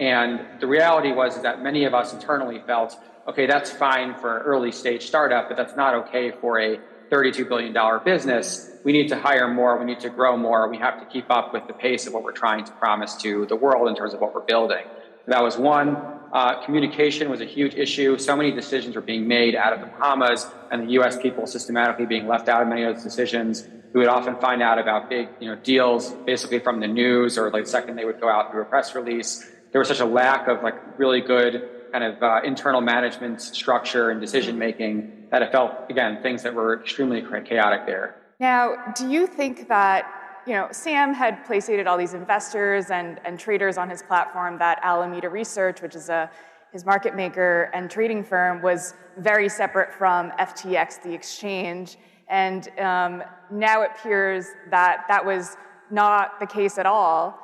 And 0.00 0.44
the 0.60 0.66
reality 0.66 1.12
was 1.12 1.40
that 1.42 1.62
many 1.62 1.84
of 1.84 1.94
us 1.94 2.12
internally 2.12 2.60
felt, 2.66 2.98
okay, 3.28 3.46
that's 3.46 3.70
fine 3.70 4.14
for 4.14 4.38
an 4.38 4.42
early 4.44 4.72
stage 4.72 5.06
startup, 5.06 5.48
but 5.48 5.56
that's 5.56 5.76
not 5.76 5.94
okay 5.94 6.32
for 6.40 6.60
a 6.60 6.78
$32 7.10 7.48
billion 7.48 7.74
business, 8.04 8.70
we 8.84 8.92
need 8.92 9.08
to 9.08 9.18
hire 9.18 9.48
more, 9.48 9.78
we 9.78 9.84
need 9.84 10.00
to 10.00 10.10
grow 10.10 10.36
more, 10.36 10.68
we 10.68 10.78
have 10.78 11.00
to 11.00 11.06
keep 11.06 11.30
up 11.30 11.52
with 11.52 11.66
the 11.66 11.72
pace 11.72 12.06
of 12.06 12.12
what 12.12 12.22
we're 12.22 12.32
trying 12.32 12.64
to 12.64 12.72
promise 12.72 13.16
to 13.16 13.46
the 13.46 13.56
world 13.56 13.88
in 13.88 13.94
terms 13.94 14.14
of 14.14 14.20
what 14.20 14.34
we're 14.34 14.44
building. 14.44 14.84
That 15.26 15.42
was 15.42 15.56
one. 15.56 15.96
Uh, 16.32 16.62
communication 16.64 17.30
was 17.30 17.40
a 17.40 17.44
huge 17.44 17.74
issue. 17.74 18.16
So 18.18 18.36
many 18.36 18.52
decisions 18.52 18.94
were 18.94 19.00
being 19.00 19.26
made 19.26 19.56
out 19.56 19.72
of 19.72 19.80
the 19.80 19.86
Bahamas, 19.86 20.46
and 20.70 20.86
the 20.86 20.92
U.S. 20.92 21.16
people 21.16 21.46
systematically 21.46 22.06
being 22.06 22.28
left 22.28 22.48
out 22.48 22.62
of 22.62 22.68
many 22.68 22.84
of 22.84 22.94
those 22.94 23.02
decisions. 23.02 23.66
We 23.92 24.00
would 24.00 24.08
often 24.08 24.36
find 24.36 24.62
out 24.62 24.78
about 24.78 25.08
big, 25.08 25.28
you 25.40 25.48
know, 25.48 25.56
deals 25.56 26.12
basically 26.26 26.60
from 26.60 26.78
the 26.78 26.86
news, 26.86 27.38
or 27.38 27.50
like 27.50 27.64
the 27.64 27.70
second 27.70 27.96
they 27.96 28.04
would 28.04 28.20
go 28.20 28.28
out 28.28 28.52
through 28.52 28.62
a 28.62 28.64
press 28.66 28.94
release. 28.94 29.50
There 29.72 29.80
was 29.80 29.88
such 29.88 30.00
a 30.00 30.04
lack 30.04 30.46
of 30.46 30.62
like 30.62 30.98
really 30.98 31.20
good 31.20 31.68
kind 31.92 32.04
of 32.04 32.22
uh, 32.22 32.40
internal 32.44 32.80
management 32.80 33.40
structure 33.40 34.10
and 34.10 34.20
decision 34.20 34.58
making 34.58 35.26
that 35.30 35.42
it 35.42 35.52
felt, 35.52 35.72
again, 35.90 36.22
things 36.22 36.42
that 36.42 36.54
were 36.54 36.80
extremely 36.80 37.22
chaotic 37.44 37.86
there. 37.86 38.16
Now, 38.38 38.92
do 38.94 39.08
you 39.08 39.26
think 39.26 39.68
that, 39.68 40.42
you 40.46 40.52
know, 40.52 40.68
Sam 40.70 41.14
had 41.14 41.44
placated 41.44 41.86
all 41.86 41.96
these 41.96 42.14
investors 42.14 42.90
and, 42.90 43.20
and 43.24 43.38
traders 43.38 43.78
on 43.78 43.90
his 43.90 44.02
platform 44.02 44.58
that 44.58 44.78
Alameda 44.82 45.28
Research, 45.28 45.82
which 45.82 45.94
is 45.94 46.08
a 46.08 46.30
his 46.72 46.84
market 46.84 47.16
maker 47.16 47.70
and 47.72 47.90
trading 47.90 48.22
firm, 48.22 48.60
was 48.60 48.92
very 49.18 49.48
separate 49.48 49.90
from 49.94 50.30
FTX, 50.32 51.02
the 51.02 51.14
exchange. 51.14 51.96
And 52.28 52.68
um, 52.78 53.22
now 53.50 53.82
it 53.82 53.92
appears 53.98 54.48
that 54.70 55.04
that 55.08 55.24
was 55.24 55.56
not 55.90 56.38
the 56.38 56.46
case 56.46 56.76
at 56.76 56.84
all. 56.84 57.38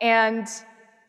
And, 0.00 0.48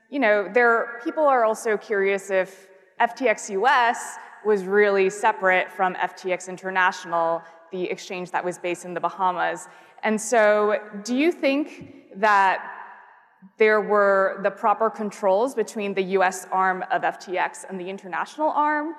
you 0.10 0.20
know, 0.20 0.50
there, 0.52 1.00
people 1.04 1.24
are 1.24 1.46
also 1.46 1.78
curious 1.78 2.32
if 2.32 2.68
FTX 3.00 3.50
US 3.62 4.18
was 4.46 4.64
really 4.64 5.10
separate 5.10 5.72
from 5.72 5.96
FTX 5.96 6.48
International, 6.48 7.42
the 7.72 7.84
exchange 7.84 8.32
that 8.32 8.44
was 8.44 8.58
based 8.58 8.86
in 8.86 8.94
the 8.94 9.00
Bahamas. 9.00 9.68
And 10.04 10.20
so, 10.20 10.78
do 11.04 11.16
you 11.16 11.32
think 11.32 11.96
that 12.16 12.76
there 13.58 13.82
were 13.82 14.40
the 14.44 14.52
proper 14.52 14.90
controls 14.90 15.56
between 15.56 15.94
the 15.94 16.04
US 16.18 16.46
arm 16.52 16.84
of 16.92 17.04
FTX 17.04 17.66
and 17.70 17.80
the 17.80 17.90
international 17.90 18.50
arm? 18.50 18.96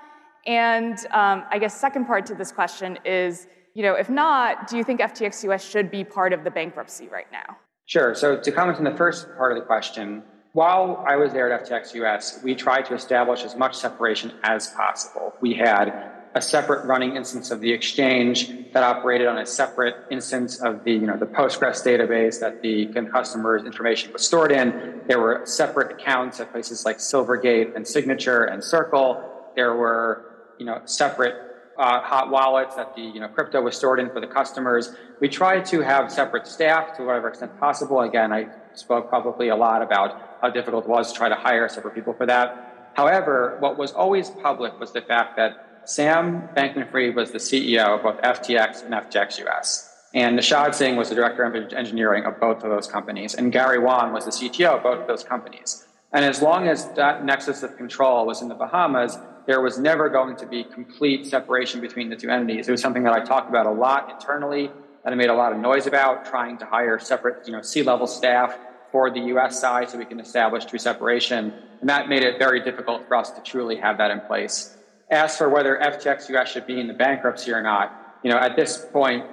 And 0.46 0.98
um, 1.10 1.44
I 1.50 1.58
guess 1.58 1.78
second 1.78 2.06
part 2.06 2.24
to 2.26 2.34
this 2.34 2.52
question 2.52 2.98
is, 3.04 3.46
you 3.74 3.82
know, 3.82 3.94
if 3.94 4.08
not, 4.08 4.68
do 4.68 4.76
you 4.76 4.84
think 4.84 5.00
FTX 5.00 5.44
US 5.50 5.64
should 5.64 5.90
be 5.90 6.04
part 6.04 6.32
of 6.32 6.44
the 6.44 6.50
bankruptcy 6.50 7.08
right 7.08 7.30
now? 7.30 7.56
Sure. 7.86 8.14
So 8.14 8.38
to 8.38 8.52
comment 8.52 8.78
on 8.78 8.84
the 8.84 8.96
first 8.96 9.26
part 9.36 9.52
of 9.52 9.58
the 9.58 9.66
question, 9.66 10.22
while 10.52 11.04
I 11.06 11.16
was 11.16 11.32
there 11.32 11.52
at 11.52 11.68
FTX 11.68 11.94
US, 11.94 12.40
we 12.42 12.54
tried 12.54 12.86
to 12.86 12.94
establish 12.94 13.44
as 13.44 13.56
much 13.56 13.76
separation 13.76 14.32
as 14.42 14.68
possible. 14.68 15.32
We 15.40 15.54
had 15.54 16.10
a 16.34 16.42
separate 16.42 16.86
running 16.86 17.16
instance 17.16 17.50
of 17.50 17.60
the 17.60 17.72
exchange 17.72 18.72
that 18.72 18.82
operated 18.82 19.26
on 19.26 19.38
a 19.38 19.46
separate 19.46 19.96
instance 20.10 20.60
of 20.60 20.84
the, 20.84 20.92
you 20.92 21.06
know, 21.06 21.16
the 21.16 21.26
Postgres 21.26 21.84
database 21.84 22.38
that 22.40 22.62
the 22.62 22.86
customer's 23.10 23.64
information 23.64 24.12
was 24.12 24.26
stored 24.26 24.52
in. 24.52 25.00
There 25.08 25.20
were 25.20 25.42
separate 25.44 25.92
accounts 25.92 26.38
at 26.40 26.52
places 26.52 26.84
like 26.84 26.98
Silvergate 26.98 27.74
and 27.74 27.86
Signature 27.86 28.44
and 28.44 28.62
Circle. 28.62 29.24
There 29.56 29.74
were, 29.74 30.54
you 30.58 30.66
know, 30.66 30.82
separate 30.84 31.34
uh, 31.78 32.00
hot 32.00 32.30
wallets 32.30 32.76
that 32.76 32.94
the, 32.94 33.02
you 33.02 33.18
know, 33.18 33.28
crypto 33.28 33.60
was 33.62 33.76
stored 33.76 33.98
in 33.98 34.10
for 34.10 34.20
the 34.20 34.26
customers. 34.26 34.94
We 35.20 35.28
tried 35.28 35.64
to 35.66 35.80
have 35.80 36.12
separate 36.12 36.46
staff 36.46 36.96
to 36.96 37.04
whatever 37.04 37.28
extent 37.28 37.58
possible. 37.58 38.00
Again, 38.02 38.32
I 38.32 38.48
spoke 38.74 39.10
publicly 39.10 39.48
a 39.48 39.56
lot 39.56 39.82
about 39.82 40.29
how 40.40 40.50
difficult 40.50 40.84
it 40.84 40.90
was 40.90 41.12
to 41.12 41.18
try 41.18 41.28
to 41.28 41.34
hire 41.34 41.68
separate 41.68 41.94
people 41.94 42.12
for 42.12 42.26
that. 42.26 42.92
However, 42.94 43.56
what 43.60 43.78
was 43.78 43.92
always 43.92 44.30
public 44.30 44.78
was 44.80 44.92
the 44.92 45.02
fact 45.02 45.36
that 45.36 45.82
Sam 45.84 46.48
Bankman 46.56 46.90
Fried 46.90 47.14
was 47.14 47.30
the 47.30 47.38
CEO 47.38 47.96
of 47.96 48.02
both 48.02 48.20
FTX 48.22 48.84
and 48.84 48.94
FTX 48.94 49.46
US. 49.46 49.86
And 50.12 50.38
Nishad 50.38 50.74
Singh 50.74 50.96
was 50.96 51.08
the 51.08 51.14
director 51.14 51.44
of 51.44 51.72
engineering 51.72 52.24
of 52.24 52.40
both 52.40 52.64
of 52.64 52.70
those 52.70 52.88
companies. 52.88 53.34
And 53.34 53.52
Gary 53.52 53.78
Wang 53.78 54.12
was 54.12 54.24
the 54.24 54.32
CTO 54.32 54.76
of 54.76 54.82
both 54.82 55.00
of 55.00 55.06
those 55.06 55.22
companies. 55.22 55.86
And 56.12 56.24
as 56.24 56.42
long 56.42 56.66
as 56.66 56.88
that 56.94 57.24
nexus 57.24 57.62
of 57.62 57.76
control 57.76 58.26
was 58.26 58.42
in 58.42 58.48
the 58.48 58.54
Bahamas, 58.54 59.18
there 59.46 59.60
was 59.60 59.78
never 59.78 60.08
going 60.08 60.36
to 60.36 60.46
be 60.46 60.64
complete 60.64 61.26
separation 61.26 61.80
between 61.80 62.10
the 62.10 62.16
two 62.16 62.28
entities. 62.28 62.68
It 62.68 62.72
was 62.72 62.82
something 62.82 63.04
that 63.04 63.12
I 63.12 63.20
talked 63.20 63.48
about 63.48 63.66
a 63.66 63.70
lot 63.70 64.10
internally, 64.10 64.70
that 65.04 65.12
I 65.12 65.16
made 65.16 65.30
a 65.30 65.34
lot 65.34 65.52
of 65.52 65.58
noise 65.58 65.86
about, 65.86 66.26
trying 66.26 66.58
to 66.58 66.66
hire 66.66 66.98
separate, 66.98 67.46
you 67.46 67.52
know, 67.52 67.62
C-level 67.62 68.08
staff 68.08 68.58
for 68.92 69.10
the 69.10 69.20
US 69.34 69.60
side 69.60 69.90
so 69.90 69.98
we 69.98 70.04
can 70.04 70.20
establish 70.20 70.64
true 70.64 70.78
separation. 70.78 71.52
And 71.80 71.88
that 71.88 72.08
made 72.08 72.22
it 72.22 72.38
very 72.38 72.62
difficult 72.62 73.06
for 73.08 73.16
us 73.16 73.30
to 73.30 73.40
truly 73.42 73.76
have 73.76 73.98
that 73.98 74.10
in 74.10 74.20
place. 74.20 74.76
As 75.10 75.36
for 75.36 75.48
whether 75.48 75.76
FTX 75.76 76.28
US 76.36 76.50
should 76.50 76.66
be 76.66 76.78
in 76.80 76.86
the 76.86 76.94
bankruptcy 76.94 77.52
or 77.52 77.62
not, 77.62 78.18
you 78.22 78.30
know, 78.30 78.38
at 78.38 78.56
this 78.56 78.84
point, 78.92 79.24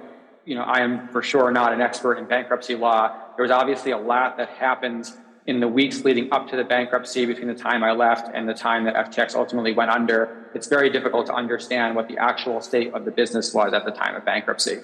you 0.44 0.54
know, 0.54 0.62
I 0.62 0.80
am 0.80 1.08
for 1.08 1.22
sure 1.22 1.50
not 1.50 1.72
an 1.72 1.80
expert 1.80 2.16
in 2.18 2.24
bankruptcy 2.24 2.74
law. 2.74 3.14
There 3.36 3.42
was 3.42 3.50
obviously 3.50 3.92
a 3.92 3.98
lot 3.98 4.38
that 4.38 4.48
happened 4.48 5.12
in 5.46 5.60
the 5.60 5.68
weeks 5.68 6.04
leading 6.04 6.32
up 6.32 6.48
to 6.50 6.56
the 6.56 6.64
bankruptcy 6.64 7.26
between 7.26 7.48
the 7.48 7.54
time 7.54 7.82
I 7.82 7.92
left 7.92 8.30
and 8.34 8.48
the 8.48 8.54
time 8.54 8.84
that 8.84 8.94
FTX 8.94 9.34
ultimately 9.34 9.72
went 9.72 9.90
under. 9.90 10.50
It's 10.54 10.66
very 10.66 10.90
difficult 10.90 11.26
to 11.26 11.34
understand 11.34 11.96
what 11.96 12.08
the 12.08 12.18
actual 12.18 12.60
state 12.60 12.92
of 12.92 13.04
the 13.04 13.10
business 13.10 13.54
was 13.54 13.72
at 13.72 13.84
the 13.84 13.90
time 13.90 14.14
of 14.14 14.24
bankruptcy. 14.24 14.78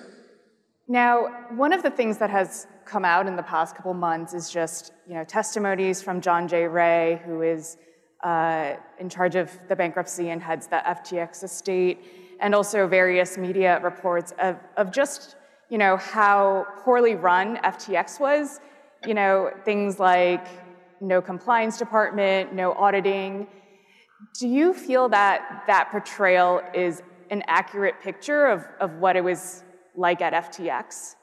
Now, 0.88 1.28
one 1.50 1.72
of 1.72 1.82
the 1.82 1.90
things 1.90 2.18
that 2.18 2.30
has 2.30 2.66
come 2.84 3.04
out 3.04 3.26
in 3.26 3.36
the 3.36 3.42
past 3.42 3.74
couple 3.74 3.94
months 3.94 4.34
is 4.34 4.50
just 4.50 4.92
you 5.06 5.14
know 5.14 5.24
testimonies 5.24 6.02
from 6.02 6.20
John 6.20 6.48
J. 6.48 6.66
Ray, 6.66 7.20
who 7.24 7.42
is 7.42 7.76
uh, 8.22 8.74
in 8.98 9.08
charge 9.08 9.34
of 9.34 9.50
the 9.68 9.76
bankruptcy 9.76 10.30
and 10.30 10.42
heads 10.42 10.66
the 10.66 10.82
FTX 10.86 11.44
estate, 11.44 12.04
and 12.40 12.54
also 12.54 12.86
various 12.86 13.36
media 13.36 13.80
reports 13.82 14.32
of, 14.38 14.56
of 14.76 14.90
just 14.90 15.36
you 15.70 15.78
know 15.78 15.96
how 15.96 16.66
poorly 16.78 17.14
run 17.14 17.58
FTX 17.58 18.20
was. 18.20 18.60
You 19.06 19.14
know 19.14 19.50
things 19.64 19.98
like 19.98 20.46
no 21.00 21.20
compliance 21.20 21.78
department, 21.78 22.54
no 22.54 22.72
auditing. 22.72 23.46
Do 24.38 24.48
you 24.48 24.72
feel 24.72 25.08
that 25.10 25.64
that 25.66 25.90
portrayal 25.90 26.62
is 26.72 27.02
an 27.30 27.42
accurate 27.46 28.00
picture 28.00 28.46
of, 28.46 28.64
of 28.80 28.94
what 28.94 29.16
it 29.16 29.24
was 29.24 29.64
like 29.94 30.20
at 30.22 30.32
FTX? 30.50 31.16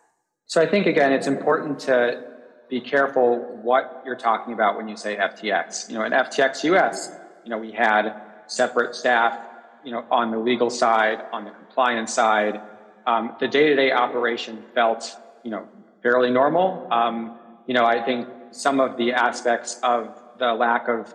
So 0.51 0.59
I 0.59 0.65
think, 0.65 0.85
again, 0.85 1.13
it's 1.13 1.27
important 1.27 1.79
to 1.87 2.25
be 2.67 2.81
careful 2.81 3.37
what 3.61 4.03
you're 4.05 4.17
talking 4.17 4.53
about 4.53 4.75
when 4.75 4.89
you 4.89 4.97
say 4.97 5.15
FTX. 5.15 5.89
You 5.89 5.97
know, 5.97 6.03
in 6.03 6.11
FTX 6.11 6.65
US, 6.65 7.09
you 7.45 7.51
know, 7.51 7.57
we 7.57 7.71
had 7.71 8.21
separate 8.47 8.93
staff, 8.93 9.39
you 9.85 9.93
know, 9.93 10.03
on 10.11 10.29
the 10.29 10.37
legal 10.37 10.69
side, 10.69 11.19
on 11.31 11.45
the 11.45 11.51
compliance 11.51 12.13
side. 12.13 12.59
Um, 13.07 13.33
the 13.39 13.47
day-to-day 13.47 13.93
operation 13.93 14.61
felt, 14.75 15.15
you 15.41 15.51
know, 15.51 15.69
fairly 16.03 16.31
normal. 16.31 16.85
Um, 16.91 17.37
you 17.65 17.73
know, 17.73 17.85
I 17.85 18.03
think 18.03 18.27
some 18.51 18.81
of 18.81 18.97
the 18.97 19.13
aspects 19.13 19.79
of 19.81 20.21
the 20.37 20.53
lack 20.53 20.89
of 20.89 21.13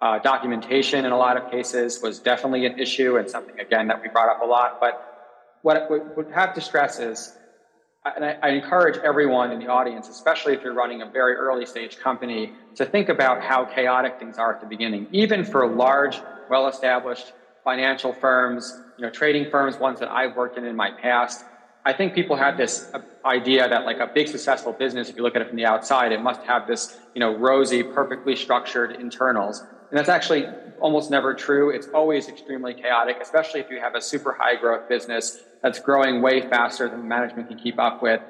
Uh, 0.00 0.16
documentation 0.20 1.04
in 1.04 1.10
a 1.10 1.18
lot 1.26 1.36
of 1.36 1.50
cases 1.50 2.00
was 2.00 2.20
definitely 2.20 2.64
an 2.64 2.78
issue 2.78 3.18
and 3.18 3.28
something, 3.28 3.58
again, 3.58 3.88
that 3.88 4.00
we 4.00 4.08
brought 4.08 4.30
up 4.34 4.40
a 4.40 4.46
lot. 4.46 4.78
But 4.78 4.94
what 5.62 5.90
we 5.90 5.98
would 6.16 6.30
have 6.30 6.54
to 6.54 6.60
stress 6.60 7.00
is, 7.00 7.36
and 8.16 8.24
I, 8.24 8.36
I 8.42 8.48
encourage 8.50 8.98
everyone 9.04 9.52
in 9.52 9.58
the 9.58 9.68
audience, 9.68 10.08
especially 10.08 10.54
if 10.54 10.62
you're 10.62 10.74
running 10.74 11.02
a 11.02 11.06
very 11.06 11.34
early 11.34 11.66
stage 11.66 11.98
company, 11.98 12.52
to 12.76 12.84
think 12.84 13.08
about 13.08 13.42
how 13.42 13.64
chaotic 13.64 14.18
things 14.18 14.38
are 14.38 14.52
at 14.52 14.60
the 14.60 14.66
beginning. 14.66 15.08
Even 15.12 15.44
for 15.44 15.66
large, 15.66 16.20
well 16.48 16.68
established 16.68 17.32
financial 17.64 18.12
firms, 18.12 18.80
you 18.96 19.04
know, 19.04 19.10
trading 19.10 19.46
firms, 19.50 19.78
ones 19.78 19.98
that 20.00 20.10
I've 20.10 20.34
worked 20.36 20.56
in 20.56 20.64
in 20.64 20.76
my 20.76 20.90
past, 20.90 21.44
I 21.84 21.92
think 21.92 22.14
people 22.14 22.36
have 22.36 22.56
this 22.56 22.90
idea 23.24 23.68
that 23.68 23.84
like 23.84 24.00
a 24.00 24.06
big 24.06 24.28
successful 24.28 24.72
business, 24.72 25.08
if 25.08 25.16
you 25.16 25.22
look 25.22 25.36
at 25.36 25.42
it 25.42 25.48
from 25.48 25.56
the 25.56 25.64
outside, 25.64 26.12
it 26.12 26.20
must 26.20 26.42
have 26.42 26.66
this, 26.66 26.94
you 27.14 27.20
know, 27.20 27.34
rosy, 27.34 27.82
perfectly 27.82 28.36
structured 28.36 28.92
internals. 28.92 29.62
And 29.90 29.98
that's 29.98 30.08
actually 30.08 30.46
almost 30.80 31.10
never 31.10 31.34
true. 31.34 31.70
It's 31.70 31.88
always 31.88 32.28
extremely 32.28 32.74
chaotic, 32.74 33.16
especially 33.20 33.60
if 33.60 33.70
you 33.70 33.80
have 33.80 33.94
a 33.94 34.00
super 34.00 34.32
high 34.38 34.56
growth 34.56 34.88
business 34.88 35.40
that's 35.62 35.80
growing 35.80 36.22
way 36.22 36.42
faster 36.48 36.88
than 36.88 37.08
management 37.08 37.48
can 37.48 37.58
keep 37.58 37.78
up 37.78 38.02
with. 38.02 38.20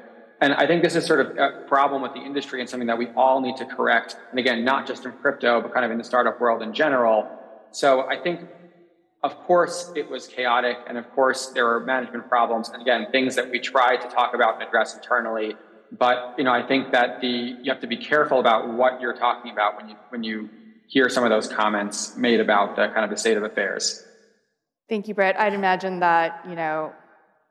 And 0.41 0.55
I 0.55 0.67
think 0.67 0.83
this 0.83 0.95
is 0.95 1.05
sort 1.05 1.21
of 1.21 1.37
a 1.37 1.65
problem 1.67 2.01
with 2.01 2.15
the 2.15 2.21
industry 2.21 2.61
and 2.61 2.71
something 2.71 2.87
that 2.87 2.97
we 2.97 3.09
all 3.17 3.41
need 3.41 3.57
to 3.57 3.67
correct. 3.67 4.17
And 4.31 4.39
again, 4.39 4.65
not 4.65 4.87
just 4.87 5.05
in 5.05 5.13
crypto, 5.13 5.61
but 5.61 5.75
kind 5.75 5.85
of 5.85 5.91
in 5.91 5.99
the 5.99 6.05
startup 6.05 6.41
world 6.41 6.63
in 6.63 6.73
general. 6.73 7.29
So 7.73 8.09
I 8.09 8.17
think, 8.23 8.49
of 9.25 9.37
course, 9.41 9.93
it 9.97 10.09
was 10.09 10.29
chaotic. 10.29 10.77
And 10.87 10.97
of 10.97 11.11
course, 11.11 11.49
there 11.49 11.65
were 11.65 11.81
management 11.81 12.29
problems. 12.29 12.69
And 12.69 12.81
again, 12.81 13.09
things 13.11 13.35
that 13.35 13.51
we 13.51 13.59
try 13.59 13.97
to 13.97 14.09
talk 14.09 14.33
about 14.35 14.55
and 14.55 14.63
address 14.63 14.95
internally. 14.95 15.57
But, 15.91 16.37
you 16.39 16.45
know, 16.45 16.53
I 16.53 16.65
think 16.65 16.93
that 16.93 17.21
the, 17.21 17.57
you 17.61 17.73
have 17.73 17.81
to 17.81 17.89
be 17.89 17.97
careful 17.97 18.39
about 18.39 18.73
what 18.73 19.01
you're 19.01 19.17
talking 19.17 19.51
about 19.51 19.77
when 19.77 19.89
you, 19.89 19.97
when 20.11 20.23
you 20.23 20.49
hear 20.89 21.09
some 21.09 21.23
of 21.23 21.31
those 21.31 21.47
comments 21.47 22.17
made 22.17 22.41
about 22.41 22.75
the 22.75 22.89
kind 22.89 23.05
of 23.05 23.11
the 23.11 23.17
state 23.17 23.37
of 23.37 23.43
affairs. 23.45 24.05
Thank 24.89 25.07
you, 25.07 25.15
Brett. 25.15 25.39
I'd 25.39 25.53
imagine 25.53 26.01
that, 26.01 26.45
you 26.49 26.57
know, 26.57 26.93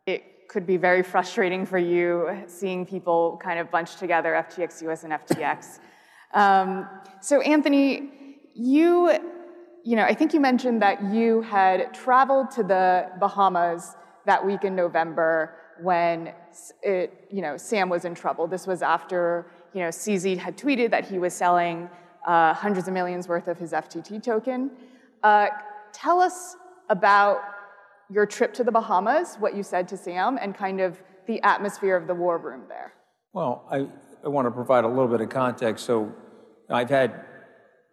it 0.08 0.24
could 0.50 0.65
be 0.65 0.77
very 0.77 1.03
frustrating 1.03 1.65
for 1.65 1.77
you 1.77 2.44
seeing 2.48 2.86
people 2.86 3.39
kind 3.44 3.60
of 3.60 3.70
bunch 3.70 3.98
together 3.98 4.34
FTX 4.50 4.82
US 4.89 5.03
and 5.03 5.13
FTX. 5.13 5.79
Um, 6.34 6.89
so, 7.22 7.39
Anthony, 7.39 8.12
you, 8.53 9.17
you 9.86 9.96
know, 9.96 10.03
I 10.03 10.13
think 10.13 10.34
you 10.34 10.41
mentioned 10.41 10.82
that 10.82 11.01
you 11.01 11.41
had 11.41 11.94
traveled 11.94 12.51
to 12.51 12.63
the 12.63 13.08
Bahamas 13.17 13.96
that 14.25 14.46
week 14.46 14.65
in 14.65 14.75
November 14.75 15.56
when 15.82 16.34
it, 16.84 17.27
you 17.32 17.41
know, 17.41 17.56
Sam 17.56 17.88
was 17.88 18.03
in 18.03 18.13
trouble. 18.13 18.46
This 18.46 18.67
was 18.67 18.82
after, 18.82 19.50
you 19.74 19.79
know, 19.79 19.88
CZ 19.88 20.38
had 20.38 20.58
tweeted 20.58 20.91
that 20.91 21.06
he 21.06 21.17
was 21.17 21.34
selling 21.34 21.89
uh, 22.27 22.53
hundreds 22.53 22.88
of 22.88 22.93
millions 22.93 23.27
worth 23.27 23.48
of 23.48 23.57
his 23.57 23.72
FTT 23.72 24.22
token. 24.22 24.69
Uh, 25.24 25.48
tell 25.93 26.19
us 26.19 26.57
about 26.89 27.39
your 28.10 28.25
trip 28.25 28.53
to 28.53 28.63
the 28.63 28.72
Bahamas, 28.72 29.38
what 29.39 29.55
you 29.55 29.63
said 29.63 29.88
to 29.88 29.98
Sam, 29.98 30.38
and 30.39 30.55
kind 30.55 30.79
of 30.79 31.01
the 31.25 31.41
atmosphere 31.41 31.96
of 31.96 32.05
the 32.05 32.13
war 32.13 32.38
room 32.38 32.63
there. 32.67 32.93
Well, 33.34 33.65
I, 33.72 33.88
I 34.24 34.29
want 34.29 34.46
to 34.46 34.51
provide 34.51 34.84
a 34.84 34.88
little 34.88 35.07
bit 35.07 35.22
of 35.22 35.29
context. 35.29 35.86
So 35.86 36.13
I've 36.69 36.89
had 36.89 37.25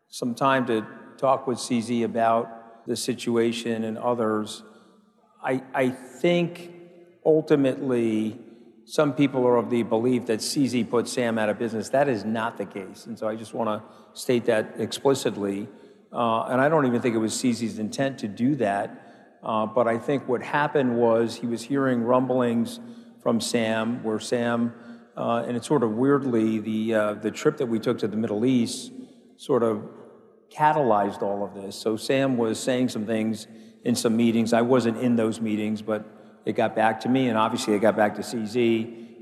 some 0.09 0.35
time 0.35 0.67
to 0.67 0.87
talk 1.17 1.47
with 1.47 1.59
CZ 1.59 2.05
about 2.05 2.87
the 2.87 2.97
situation 2.97 3.85
and 3.85 3.97
others. 3.97 4.63
I, 5.43 5.63
I 5.73 5.89
think 5.91 6.71
ultimately 7.25 8.39
some 8.87 9.15
people 9.15 9.47
are 9.47 9.57
of 9.57 9.71
the 9.71 9.83
belief 9.83 10.27
that 10.27 10.41
CZ 10.41 10.91
put 10.91 11.09
Sam 11.09 11.39
out 11.39 11.49
of 11.49 11.59
business. 11.59 11.89
That 11.91 12.09
is 12.09 12.25
not 12.25 12.59
the 12.59 12.67
case. 12.67 13.07
And 13.07 13.19
so 13.19 13.27
I 13.29 13.35
just 13.35 13.55
want 13.55 13.69
to 13.69 14.19
state 14.19 14.45
that 14.47 14.75
explicitly. 14.79 15.69
Uh, 16.13 16.45
and 16.45 16.61
I 16.61 16.69
don't 16.69 16.87
even 16.87 17.01
think 17.01 17.15
it 17.15 17.19
was 17.19 17.33
CZ's 17.33 17.79
intent 17.79 18.19
to 18.19 18.29
do 18.29 18.55
that. 18.57 19.39
Uh, 19.43 19.67
but 19.67 19.89
I 19.89 19.99
think 19.99 20.29
what 20.29 20.43
happened 20.43 20.97
was 20.97 21.37
he 21.37 21.47
was 21.47 21.63
hearing 21.63 22.03
rumblings 22.03 22.79
from 23.23 23.41
Sam, 23.41 24.03
where 24.03 24.21
Sam, 24.21 24.75
uh, 25.17 25.45
and 25.47 25.57
it's 25.57 25.67
sort 25.67 25.83
of 25.83 25.93
weirdly, 25.93 26.59
the, 26.59 26.95
uh, 26.95 27.15
the 27.15 27.31
trip 27.31 27.57
that 27.59 27.67
we 27.67 27.79
took 27.79 27.99
to 27.99 28.09
the 28.09 28.17
Middle 28.17 28.45
East 28.45 28.93
sort 29.37 29.63
of 29.63 29.83
catalyzed 30.51 31.23
all 31.23 31.43
of 31.43 31.55
this. 31.55 31.75
So 31.75 31.97
Sam 31.97 32.37
was 32.37 32.61
saying 32.61 32.91
some 32.91 33.07
things 33.07 33.47
in 33.83 33.95
some 33.95 34.17
meetings. 34.17 34.53
I 34.53 34.63
wasn't 34.63 34.99
in 34.99 35.17
those 35.17 35.41
meetings, 35.41 35.83
but 35.83 36.07
it 36.45 36.55
got 36.55 36.75
back 36.75 37.01
to 37.01 37.09
me, 37.09 37.29
and 37.29 37.39
obviously 37.39 37.75
it 37.75 37.81
got 37.81 37.97
back 37.97 38.15
to 38.17 38.23
CZ. 38.23 38.55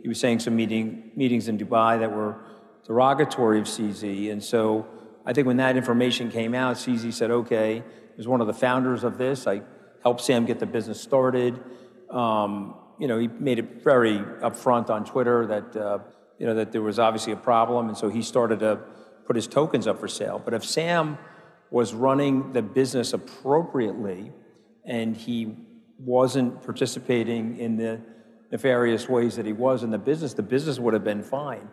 He 0.03 0.09
was 0.09 0.19
saying 0.19 0.41
some 0.41 0.57
meeting, 0.57 1.13
meetings 1.15 1.49
in 1.49 1.59
Dubai 1.59 1.99
that 2.01 2.11
were 2.11 2.37
derogatory 2.85 3.61
of 3.61 3.67
CZ. 3.67 4.33
And 4.33 4.43
so 4.43 4.87
I 5.25 5.33
think 5.33 5.47
when 5.47 5.59
that 5.59 5.77
information 5.77 6.31
came 6.31 6.55
out, 6.55 6.77
CZ 6.77 7.13
said, 7.13 7.31
okay, 7.31 7.85
as 8.19 8.27
one 8.27 8.41
of 8.41 8.47
the 8.47 8.55
founders 8.55 9.05
of 9.05 9.19
this, 9.19 9.47
I 9.47 9.63
helped 10.03 10.21
Sam 10.21 10.45
get 10.45 10.59
the 10.59 10.67
business 10.67 11.01
started. 11.01 11.61
Um, 12.11 12.75
you 12.99 13.07
know, 13.07 13.19
he 13.19 13.29
made 13.29 13.59
it 13.59 13.83
very 13.83 14.19
upfront 14.19 14.91
on 14.91 15.05
Twitter 15.05 15.47
that, 15.47 15.77
uh, 15.77 15.99
you 16.39 16.47
know, 16.47 16.55
that 16.55 16.73
there 16.73 16.83
was 16.83 16.99
obviously 16.99 17.33
a 17.33 17.37
problem. 17.37 17.89
And 17.89 17.97
so 17.97 18.09
he 18.09 18.23
started 18.23 18.61
to 18.61 18.81
put 19.27 19.37
his 19.37 19.47
tokens 19.47 19.87
up 19.87 20.01
for 20.01 20.09
sale. 20.09 20.43
But 20.45 20.55
if 20.55 20.65
Sam 20.65 21.19
was 21.71 21.95
running 21.95 22.53
the 22.53 22.63
business 22.63 23.13
appropriately 23.13 24.33
and 24.85 25.17
he 25.17 25.57
wasn't 26.05 26.63
participating 26.63 27.59
in 27.59 27.77
the 27.77 28.01
nefarious 28.51 29.09
ways 29.09 29.37
that 29.37 29.47
he 29.47 29.53
was 29.53 29.83
in 29.83 29.91
the 29.91 29.99
business, 29.99 30.35
the 30.35 30.43
business 30.43 30.79
would 30.79 30.95
have 30.95 31.05
been 31.05 31.23
fine. 31.23 31.69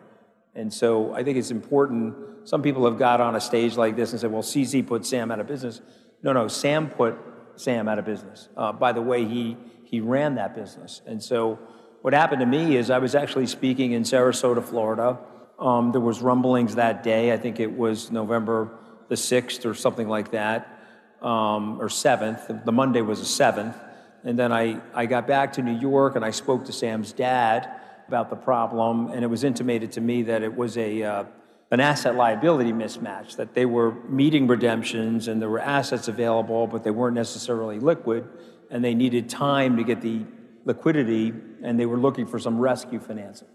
And 0.54 0.72
so 0.72 1.14
I 1.14 1.22
think 1.22 1.36
it's 1.36 1.50
important. 1.50 2.48
Some 2.48 2.62
people 2.62 2.84
have 2.86 2.98
got 2.98 3.20
on 3.20 3.36
a 3.36 3.40
stage 3.40 3.76
like 3.76 3.96
this 3.96 4.12
and 4.12 4.20
said, 4.20 4.32
well, 4.32 4.42
CZ 4.42 4.86
put 4.86 5.06
Sam 5.06 5.30
out 5.30 5.40
of 5.40 5.46
business. 5.46 5.80
No, 6.22 6.32
no, 6.32 6.48
Sam 6.48 6.88
put 6.88 7.16
Sam 7.56 7.88
out 7.88 7.98
of 7.98 8.04
business 8.04 8.48
uh, 8.56 8.72
by 8.72 8.92
the 8.92 9.02
way 9.02 9.24
he, 9.24 9.56
he 9.84 10.00
ran 10.00 10.36
that 10.36 10.54
business. 10.54 11.02
And 11.06 11.22
so 11.22 11.58
what 12.02 12.14
happened 12.14 12.40
to 12.40 12.46
me 12.46 12.76
is 12.76 12.90
I 12.90 12.98
was 12.98 13.14
actually 13.14 13.46
speaking 13.46 13.92
in 13.92 14.02
Sarasota, 14.02 14.64
Florida. 14.64 15.18
Um, 15.58 15.92
there 15.92 16.00
was 16.00 16.22
rumblings 16.22 16.76
that 16.76 17.02
day. 17.02 17.32
I 17.32 17.36
think 17.36 17.60
it 17.60 17.76
was 17.76 18.10
November 18.10 18.70
the 19.08 19.16
6th 19.16 19.66
or 19.66 19.74
something 19.74 20.08
like 20.08 20.30
that, 20.30 20.80
um, 21.20 21.80
or 21.80 21.88
7th. 21.88 22.64
The 22.64 22.72
Monday 22.72 23.02
was 23.02 23.18
the 23.20 23.44
7th. 23.44 23.74
And 24.24 24.38
then 24.38 24.52
I, 24.52 24.80
I 24.94 25.06
got 25.06 25.26
back 25.26 25.54
to 25.54 25.62
New 25.62 25.78
York 25.78 26.16
and 26.16 26.24
I 26.24 26.30
spoke 26.30 26.66
to 26.66 26.72
Sam's 26.72 27.12
dad 27.12 27.70
about 28.06 28.28
the 28.28 28.36
problem, 28.36 29.08
and 29.12 29.22
it 29.22 29.28
was 29.28 29.44
intimated 29.44 29.92
to 29.92 30.00
me 30.00 30.22
that 30.22 30.42
it 30.42 30.56
was 30.56 30.76
a, 30.76 31.02
uh, 31.02 31.24
an 31.70 31.78
asset 31.78 32.16
liability 32.16 32.72
mismatch, 32.72 33.36
that 33.36 33.54
they 33.54 33.64
were 33.64 33.92
meeting 34.08 34.48
redemptions 34.48 35.28
and 35.28 35.40
there 35.40 35.48
were 35.48 35.60
assets 35.60 36.08
available, 36.08 36.66
but 36.66 36.82
they 36.82 36.90
weren't 36.90 37.14
necessarily 37.14 37.78
liquid, 37.78 38.28
and 38.68 38.84
they 38.84 38.94
needed 38.94 39.28
time 39.28 39.76
to 39.76 39.84
get 39.84 40.00
the 40.00 40.26
liquidity, 40.64 41.32
and 41.62 41.78
they 41.78 41.86
were 41.86 41.98
looking 41.98 42.26
for 42.26 42.40
some 42.40 42.58
rescue 42.58 42.98
financing. 42.98 43.48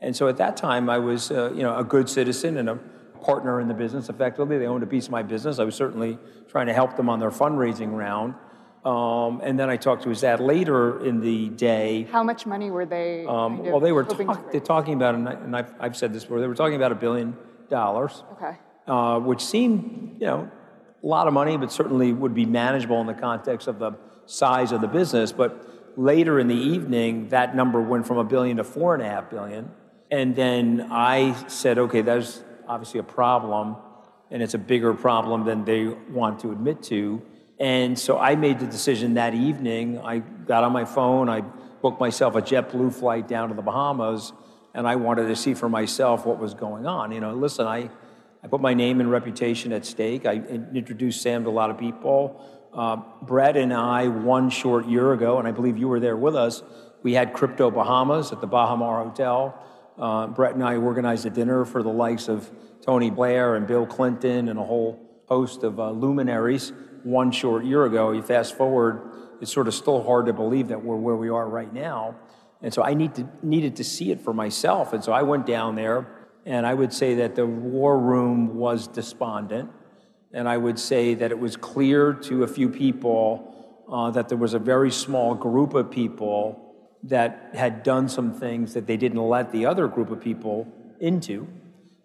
And 0.00 0.16
so 0.16 0.26
at 0.26 0.36
that 0.38 0.56
time, 0.56 0.90
I 0.90 0.98
was 0.98 1.30
uh, 1.30 1.52
you 1.54 1.62
know, 1.62 1.76
a 1.76 1.84
good 1.84 2.08
citizen 2.08 2.56
and 2.56 2.68
a 2.68 2.80
partner 3.22 3.60
in 3.60 3.68
the 3.68 3.74
business 3.74 4.08
effectively. 4.08 4.58
They 4.58 4.66
owned 4.66 4.82
a 4.82 4.86
piece 4.86 5.06
of 5.06 5.12
my 5.12 5.22
business. 5.22 5.60
I 5.60 5.64
was 5.64 5.76
certainly 5.76 6.18
trying 6.48 6.66
to 6.66 6.74
help 6.74 6.96
them 6.96 7.08
on 7.08 7.20
their 7.20 7.30
fundraising 7.30 7.96
round. 7.96 8.34
Um, 8.84 9.40
and 9.44 9.58
then 9.58 9.70
I 9.70 9.76
talked 9.76 10.02
to 10.02 10.08
his 10.08 10.22
dad 10.22 10.40
later 10.40 11.04
in 11.04 11.20
the 11.20 11.50
day. 11.50 12.08
How 12.10 12.24
much 12.24 12.46
money 12.46 12.70
were 12.70 12.84
they? 12.84 13.24
Um, 13.26 13.64
well, 13.64 13.78
they 13.78 13.92
were 13.92 14.02
talk, 14.02 14.50
they're 14.50 14.60
talking 14.60 14.94
about, 14.94 15.14
and 15.14 15.56
I've, 15.56 15.72
I've, 15.78 15.96
said 15.96 16.12
this 16.12 16.24
before, 16.24 16.40
they 16.40 16.48
were 16.48 16.56
talking 16.56 16.74
about 16.74 16.90
a 16.90 16.96
billion 16.96 17.36
dollars. 17.68 18.24
Okay. 18.32 18.56
Uh, 18.88 19.20
which 19.20 19.40
seemed, 19.40 20.16
you 20.18 20.26
know, 20.26 20.50
a 21.02 21.06
lot 21.06 21.28
of 21.28 21.32
money, 21.32 21.56
but 21.56 21.70
certainly 21.70 22.12
would 22.12 22.34
be 22.34 22.44
manageable 22.44 23.00
in 23.00 23.06
the 23.06 23.14
context 23.14 23.68
of 23.68 23.78
the 23.78 23.92
size 24.26 24.72
of 24.72 24.80
the 24.80 24.88
business. 24.88 25.30
But 25.30 25.96
later 25.96 26.40
in 26.40 26.48
the 26.48 26.56
evening, 26.56 27.28
that 27.28 27.54
number 27.54 27.80
went 27.80 28.06
from 28.06 28.18
a 28.18 28.24
billion 28.24 28.56
to 28.56 28.64
four 28.64 28.94
and 28.94 29.02
a 29.02 29.08
half 29.08 29.30
billion. 29.30 29.70
And 30.10 30.34
then 30.34 30.88
I 30.90 31.46
said, 31.46 31.78
okay, 31.78 32.02
that's 32.02 32.42
obviously 32.66 32.98
a 33.00 33.04
problem, 33.04 33.76
and 34.30 34.42
it's 34.42 34.54
a 34.54 34.58
bigger 34.58 34.94
problem 34.94 35.44
than 35.44 35.64
they 35.64 35.86
want 35.86 36.40
to 36.40 36.50
admit 36.50 36.82
to. 36.84 37.22
And 37.58 37.98
so 37.98 38.18
I 38.18 38.34
made 38.34 38.58
the 38.58 38.66
decision 38.66 39.14
that 39.14 39.34
evening. 39.34 39.98
I 39.98 40.18
got 40.18 40.64
on 40.64 40.72
my 40.72 40.84
phone, 40.84 41.28
I 41.28 41.42
booked 41.82 42.00
myself 42.00 42.34
a 42.36 42.42
JetBlue 42.42 42.94
flight 42.94 43.28
down 43.28 43.48
to 43.48 43.54
the 43.54 43.62
Bahamas, 43.62 44.32
and 44.74 44.86
I 44.86 44.96
wanted 44.96 45.28
to 45.28 45.36
see 45.36 45.54
for 45.54 45.68
myself 45.68 46.24
what 46.24 46.38
was 46.38 46.54
going 46.54 46.86
on. 46.86 47.12
You 47.12 47.20
know, 47.20 47.34
listen, 47.34 47.66
I, 47.66 47.90
I 48.42 48.48
put 48.48 48.60
my 48.60 48.74
name 48.74 49.00
and 49.00 49.10
reputation 49.10 49.72
at 49.72 49.84
stake. 49.84 50.24
I 50.26 50.34
introduced 50.74 51.20
Sam 51.22 51.44
to 51.44 51.50
a 51.50 51.52
lot 51.52 51.70
of 51.70 51.78
people. 51.78 52.40
Uh, 52.72 52.96
Brett 53.22 53.56
and 53.56 53.72
I, 53.72 54.08
one 54.08 54.48
short 54.48 54.86
year 54.86 55.12
ago, 55.12 55.38
and 55.38 55.46
I 55.46 55.50
believe 55.50 55.76
you 55.76 55.88
were 55.88 56.00
there 56.00 56.16
with 56.16 56.34
us, 56.34 56.62
we 57.02 57.14
had 57.14 57.32
Crypto 57.32 57.70
Bahamas 57.70 58.32
at 58.32 58.40
the 58.40 58.46
Baha 58.46 58.76
Mar 58.76 59.04
Hotel. 59.04 59.58
Uh, 59.98 60.28
Brett 60.28 60.54
and 60.54 60.64
I 60.64 60.76
organized 60.76 61.26
a 61.26 61.30
dinner 61.30 61.64
for 61.64 61.82
the 61.82 61.90
likes 61.90 62.28
of 62.28 62.50
Tony 62.80 63.10
Blair 63.10 63.56
and 63.56 63.66
Bill 63.66 63.86
Clinton 63.86 64.48
and 64.48 64.58
a 64.58 64.62
whole 64.62 64.98
host 65.26 65.64
of 65.64 65.78
uh, 65.78 65.90
luminaries 65.90 66.72
one 67.04 67.30
short 67.30 67.64
year 67.64 67.84
ago. 67.84 68.12
You 68.12 68.22
fast 68.22 68.56
forward, 68.56 69.02
it's 69.40 69.52
sort 69.52 69.68
of 69.68 69.74
still 69.74 70.02
hard 70.02 70.26
to 70.26 70.32
believe 70.32 70.68
that 70.68 70.84
we're 70.84 70.96
where 70.96 71.16
we 71.16 71.28
are 71.28 71.48
right 71.48 71.72
now. 71.72 72.16
And 72.62 72.72
so 72.72 72.82
I 72.82 72.94
need 72.94 73.14
to, 73.16 73.28
needed 73.42 73.76
to 73.76 73.84
see 73.84 74.12
it 74.12 74.20
for 74.20 74.32
myself. 74.32 74.92
And 74.92 75.02
so 75.02 75.12
I 75.12 75.22
went 75.22 75.46
down 75.46 75.74
there, 75.74 76.06
and 76.46 76.66
I 76.66 76.74
would 76.74 76.92
say 76.92 77.16
that 77.16 77.34
the 77.34 77.46
war 77.46 77.98
room 77.98 78.54
was 78.54 78.86
despondent. 78.86 79.70
And 80.32 80.48
I 80.48 80.56
would 80.56 80.78
say 80.78 81.14
that 81.14 81.30
it 81.30 81.38
was 81.38 81.56
clear 81.56 82.12
to 82.14 82.44
a 82.44 82.48
few 82.48 82.68
people 82.68 83.84
uh, 83.90 84.10
that 84.12 84.28
there 84.28 84.38
was 84.38 84.54
a 84.54 84.58
very 84.58 84.90
small 84.90 85.34
group 85.34 85.74
of 85.74 85.90
people 85.90 86.74
that 87.02 87.50
had 87.52 87.82
done 87.82 88.08
some 88.08 88.32
things 88.32 88.74
that 88.74 88.86
they 88.86 88.96
didn't 88.96 89.20
let 89.20 89.50
the 89.50 89.66
other 89.66 89.88
group 89.88 90.10
of 90.10 90.20
people 90.20 90.66
into. 91.00 91.48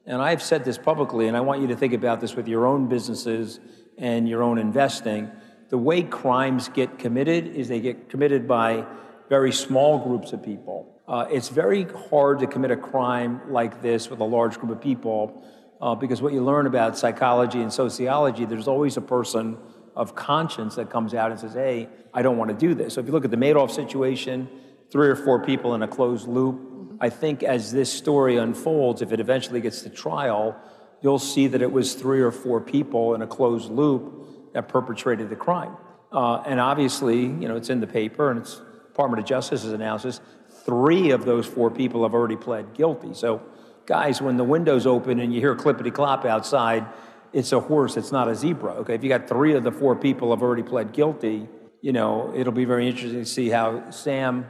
And 0.05 0.21
I've 0.21 0.41
said 0.41 0.65
this 0.65 0.77
publicly, 0.77 1.27
and 1.27 1.37
I 1.37 1.41
want 1.41 1.61
you 1.61 1.67
to 1.67 1.75
think 1.75 1.93
about 1.93 2.19
this 2.19 2.35
with 2.35 2.47
your 2.47 2.65
own 2.65 2.87
businesses 2.87 3.59
and 3.97 4.27
your 4.27 4.43
own 4.43 4.57
investing. 4.57 5.31
The 5.69 5.77
way 5.77 6.03
crimes 6.03 6.69
get 6.69 6.99
committed 6.99 7.47
is 7.47 7.67
they 7.67 7.79
get 7.79 8.09
committed 8.09 8.47
by 8.47 8.85
very 9.29 9.51
small 9.51 9.99
groups 9.99 10.33
of 10.33 10.43
people. 10.43 10.93
Uh, 11.07 11.25
it's 11.31 11.49
very 11.49 11.83
hard 12.09 12.39
to 12.39 12.47
commit 12.47 12.71
a 12.71 12.77
crime 12.77 13.41
like 13.49 13.81
this 13.81 14.09
with 14.09 14.19
a 14.19 14.25
large 14.25 14.59
group 14.59 14.71
of 14.71 14.81
people 14.81 15.43
uh, 15.81 15.95
because 15.95 16.21
what 16.21 16.33
you 16.33 16.43
learn 16.43 16.67
about 16.67 16.97
psychology 16.97 17.61
and 17.61 17.71
sociology, 17.71 18.45
there's 18.45 18.67
always 18.67 18.97
a 18.97 19.01
person 19.01 19.57
of 19.95 20.15
conscience 20.15 20.75
that 20.75 20.89
comes 20.89 21.13
out 21.13 21.31
and 21.31 21.39
says, 21.39 21.53
hey, 21.53 21.89
I 22.13 22.21
don't 22.21 22.37
want 22.37 22.49
to 22.51 22.57
do 22.57 22.73
this. 22.73 22.95
So 22.95 23.01
if 23.01 23.07
you 23.07 23.11
look 23.11 23.25
at 23.25 23.31
the 23.31 23.37
Madoff 23.37 23.71
situation, 23.71 24.47
three 24.91 25.07
or 25.07 25.15
four 25.15 25.43
people 25.43 25.75
in 25.75 25.81
a 25.81 25.87
closed 25.87 26.27
loop, 26.27 26.97
I 26.99 27.09
think 27.09 27.43
as 27.43 27.71
this 27.71 27.91
story 27.91 28.37
unfolds, 28.37 29.01
if 29.01 29.11
it 29.11 29.19
eventually 29.19 29.61
gets 29.61 29.81
to 29.83 29.89
trial, 29.89 30.55
you'll 31.01 31.19
see 31.19 31.47
that 31.47 31.61
it 31.61 31.71
was 31.71 31.93
three 31.93 32.21
or 32.21 32.31
four 32.31 32.59
people 32.59 33.13
in 33.13 33.21
a 33.21 33.27
closed 33.27 33.71
loop 33.71 34.53
that 34.53 34.67
perpetrated 34.67 35.29
the 35.29 35.35
crime. 35.35 35.75
Uh, 36.11 36.37
and 36.45 36.59
obviously, 36.59 37.21
you 37.21 37.47
know, 37.47 37.55
it's 37.55 37.69
in 37.69 37.79
the 37.79 37.87
paper 37.87 38.31
and 38.31 38.39
it's 38.39 38.61
Department 38.87 39.21
of 39.21 39.27
Justice's 39.27 39.73
analysis. 39.73 40.21
Three 40.65 41.11
of 41.11 41.25
those 41.25 41.45
four 41.45 41.69
people 41.69 42.03
have 42.03 42.13
already 42.13 42.35
pled 42.35 42.73
guilty. 42.73 43.13
So 43.13 43.41
guys, 43.85 44.21
when 44.21 44.37
the 44.37 44.43
window's 44.43 44.87
open 44.87 45.19
and 45.19 45.33
you 45.33 45.39
hear 45.39 45.55
clippity 45.55 45.93
clop 45.93 46.25
outside, 46.25 46.85
it's 47.33 47.51
a 47.51 47.59
horse, 47.59 47.97
it's 47.97 48.11
not 48.11 48.27
a 48.27 48.35
zebra. 48.35 48.73
Okay, 48.73 48.95
if 48.95 49.03
you 49.03 49.09
got 49.09 49.27
three 49.27 49.53
of 49.53 49.63
the 49.63 49.71
four 49.71 49.95
people 49.95 50.31
have 50.31 50.41
already 50.41 50.63
pled 50.63 50.93
guilty, 50.93 51.47
you 51.81 51.93
know, 51.93 52.33
it'll 52.35 52.53
be 52.53 52.65
very 52.65 52.87
interesting 52.87 53.19
to 53.19 53.25
see 53.25 53.49
how 53.49 53.89
Sam 53.91 54.45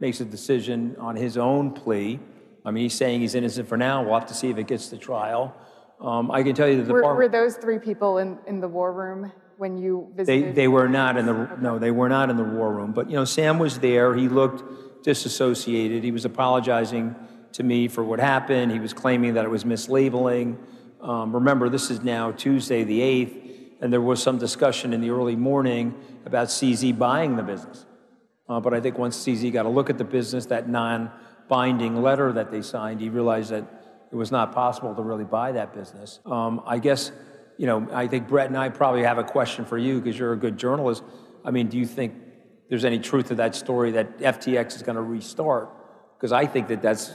makes 0.00 0.20
a 0.20 0.24
decision 0.24 0.96
on 0.98 1.16
his 1.16 1.36
own 1.36 1.72
plea. 1.72 2.18
I 2.64 2.70
mean, 2.70 2.82
he's 2.82 2.94
saying 2.94 3.20
he's 3.20 3.34
innocent 3.34 3.68
for 3.68 3.76
now. 3.76 4.02
We'll 4.02 4.18
have 4.18 4.28
to 4.28 4.34
see 4.34 4.50
if 4.50 4.58
it 4.58 4.66
gets 4.66 4.88
to 4.88 4.98
trial. 4.98 5.54
Um, 6.00 6.30
I 6.30 6.42
can 6.42 6.54
tell 6.54 6.68
you 6.68 6.76
that 6.78 6.84
the 6.84 6.92
were, 6.92 7.14
were 7.14 7.28
those 7.28 7.56
three 7.56 7.78
people 7.78 8.18
in, 8.18 8.38
in 8.46 8.60
the 8.60 8.68
war 8.68 8.92
room 8.92 9.32
when 9.56 9.78
you 9.78 10.12
visited? 10.14 10.48
They, 10.48 10.52
they 10.52 10.68
were 10.68 10.88
not 10.88 11.16
in 11.16 11.26
the 11.26 11.32
okay. 11.32 11.54
no, 11.60 11.78
they 11.78 11.90
were 11.90 12.08
not 12.08 12.28
in 12.28 12.36
the 12.36 12.44
war 12.44 12.72
room. 12.72 12.92
But 12.92 13.08
you 13.08 13.16
know, 13.16 13.24
Sam 13.24 13.58
was 13.58 13.78
there. 13.78 14.14
He 14.14 14.28
looked 14.28 15.02
disassociated. 15.02 16.02
He 16.02 16.10
was 16.10 16.24
apologizing 16.24 17.14
to 17.52 17.62
me 17.62 17.88
for 17.88 18.04
what 18.04 18.18
happened. 18.18 18.72
He 18.72 18.80
was 18.80 18.92
claiming 18.92 19.34
that 19.34 19.44
it 19.44 19.50
was 19.50 19.64
mislabeling. 19.64 20.58
Um, 21.00 21.32
remember, 21.32 21.68
this 21.68 21.90
is 21.90 22.02
now 22.02 22.32
Tuesday 22.32 22.82
the 22.82 23.00
8th, 23.00 23.80
and 23.80 23.92
there 23.92 24.00
was 24.00 24.22
some 24.22 24.36
discussion 24.38 24.92
in 24.92 25.00
the 25.00 25.10
early 25.10 25.36
morning 25.36 25.94
about 26.24 26.48
CZ 26.48 26.98
buying 26.98 27.36
the 27.36 27.42
business. 27.42 27.86
Uh, 28.48 28.58
but 28.58 28.74
I 28.74 28.80
think 28.80 28.98
once 28.98 29.16
CZ 29.16 29.52
got 29.52 29.64
a 29.64 29.68
look 29.68 29.90
at 29.90 29.96
the 29.96 30.04
business, 30.04 30.46
that 30.46 30.68
non 30.68 31.10
binding 31.48 32.02
letter 32.02 32.32
that 32.32 32.50
they 32.50 32.62
signed, 32.62 33.00
he 33.00 33.08
realized 33.08 33.50
that 33.50 33.75
it 34.16 34.18
was 34.18 34.32
not 34.32 34.54
possible 34.54 34.94
to 34.94 35.02
really 35.02 35.24
buy 35.24 35.52
that 35.52 35.74
business. 35.74 36.20
Um, 36.24 36.62
I 36.64 36.78
guess, 36.78 37.12
you 37.58 37.66
know, 37.66 37.86
I 37.92 38.06
think 38.06 38.28
Brett 38.28 38.46
and 38.46 38.56
I 38.56 38.70
probably 38.70 39.02
have 39.02 39.18
a 39.18 39.24
question 39.24 39.66
for 39.66 39.76
you 39.76 40.00
because 40.00 40.18
you're 40.18 40.32
a 40.32 40.38
good 40.38 40.56
journalist. 40.56 41.04
I 41.44 41.50
mean, 41.50 41.68
do 41.68 41.76
you 41.76 41.84
think 41.84 42.14
there's 42.70 42.86
any 42.86 42.98
truth 42.98 43.28
to 43.28 43.34
that 43.34 43.54
story 43.54 43.90
that 43.90 44.16
FTX 44.16 44.74
is 44.74 44.82
going 44.82 44.96
to 44.96 45.02
restart? 45.02 45.68
Because 46.16 46.32
I 46.32 46.46
think 46.46 46.68
that 46.68 46.80
that's 46.80 47.12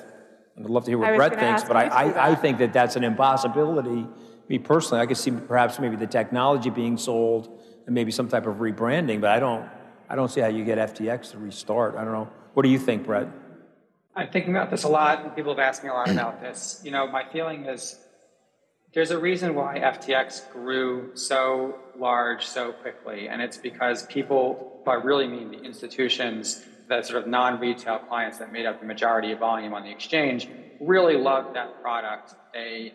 I'd 0.55 0.69
love 0.69 0.85
to 0.85 0.91
hear 0.91 0.99
what 0.99 1.15
Brett 1.15 1.39
thinks, 1.39 1.63
but 1.63 1.75
I, 1.75 1.85
I, 1.87 2.31
I, 2.31 2.35
think 2.35 2.59
that 2.59 2.71
that's 2.71 2.95
an 2.95 3.03
impossibility. 3.03 4.05
Me 4.47 4.59
personally, 4.59 5.01
I 5.01 5.07
could 5.07 5.17
see 5.17 5.31
perhaps 5.31 5.79
maybe 5.79 5.95
the 5.95 6.05
technology 6.05 6.69
being 6.69 6.97
sold 6.97 7.59
and 7.87 7.95
maybe 7.95 8.11
some 8.11 8.27
type 8.27 8.45
of 8.45 8.57
rebranding, 8.57 9.21
but 9.21 9.31
I 9.31 9.39
don't, 9.39 9.67
I 10.07 10.15
don't 10.15 10.29
see 10.29 10.41
how 10.41 10.49
you 10.49 10.63
get 10.65 10.77
FTX 10.77 11.31
to 11.31 11.39
restart. 11.39 11.95
I 11.95 12.03
don't 12.03 12.13
know. 12.13 12.29
What 12.53 12.61
do 12.61 12.69
you 12.69 12.77
think, 12.77 13.05
Brett? 13.05 13.27
I'm 14.13 14.29
thinking 14.29 14.51
about 14.51 14.69
this 14.69 14.83
a 14.83 14.89
lot, 14.89 15.23
and 15.23 15.33
people 15.35 15.53
have 15.53 15.59
asked 15.59 15.83
me 15.83 15.89
a 15.89 15.93
lot 15.93 16.09
about 16.09 16.41
this. 16.41 16.81
You 16.83 16.91
know, 16.91 17.07
my 17.07 17.23
feeling 17.31 17.65
is 17.65 17.97
there's 18.93 19.11
a 19.11 19.17
reason 19.17 19.55
why 19.55 19.79
FTX 19.79 20.51
grew 20.51 21.11
so 21.15 21.79
large 21.97 22.45
so 22.45 22.73
quickly, 22.73 23.29
and 23.29 23.41
it's 23.41 23.57
because 23.57 24.05
people, 24.07 24.81
I 24.85 24.95
really 24.95 25.27
mean 25.27 25.49
the 25.51 25.61
institutions, 25.61 26.61
the 26.89 27.01
sort 27.03 27.23
of 27.23 27.29
non-retail 27.29 27.99
clients 27.99 28.37
that 28.39 28.51
made 28.51 28.65
up 28.65 28.81
the 28.81 28.85
majority 28.85 29.31
of 29.31 29.39
volume 29.39 29.73
on 29.73 29.83
the 29.83 29.91
exchange 29.91 30.49
really 30.81 31.15
loved 31.15 31.55
that 31.55 31.81
product. 31.81 32.35
They, 32.53 32.93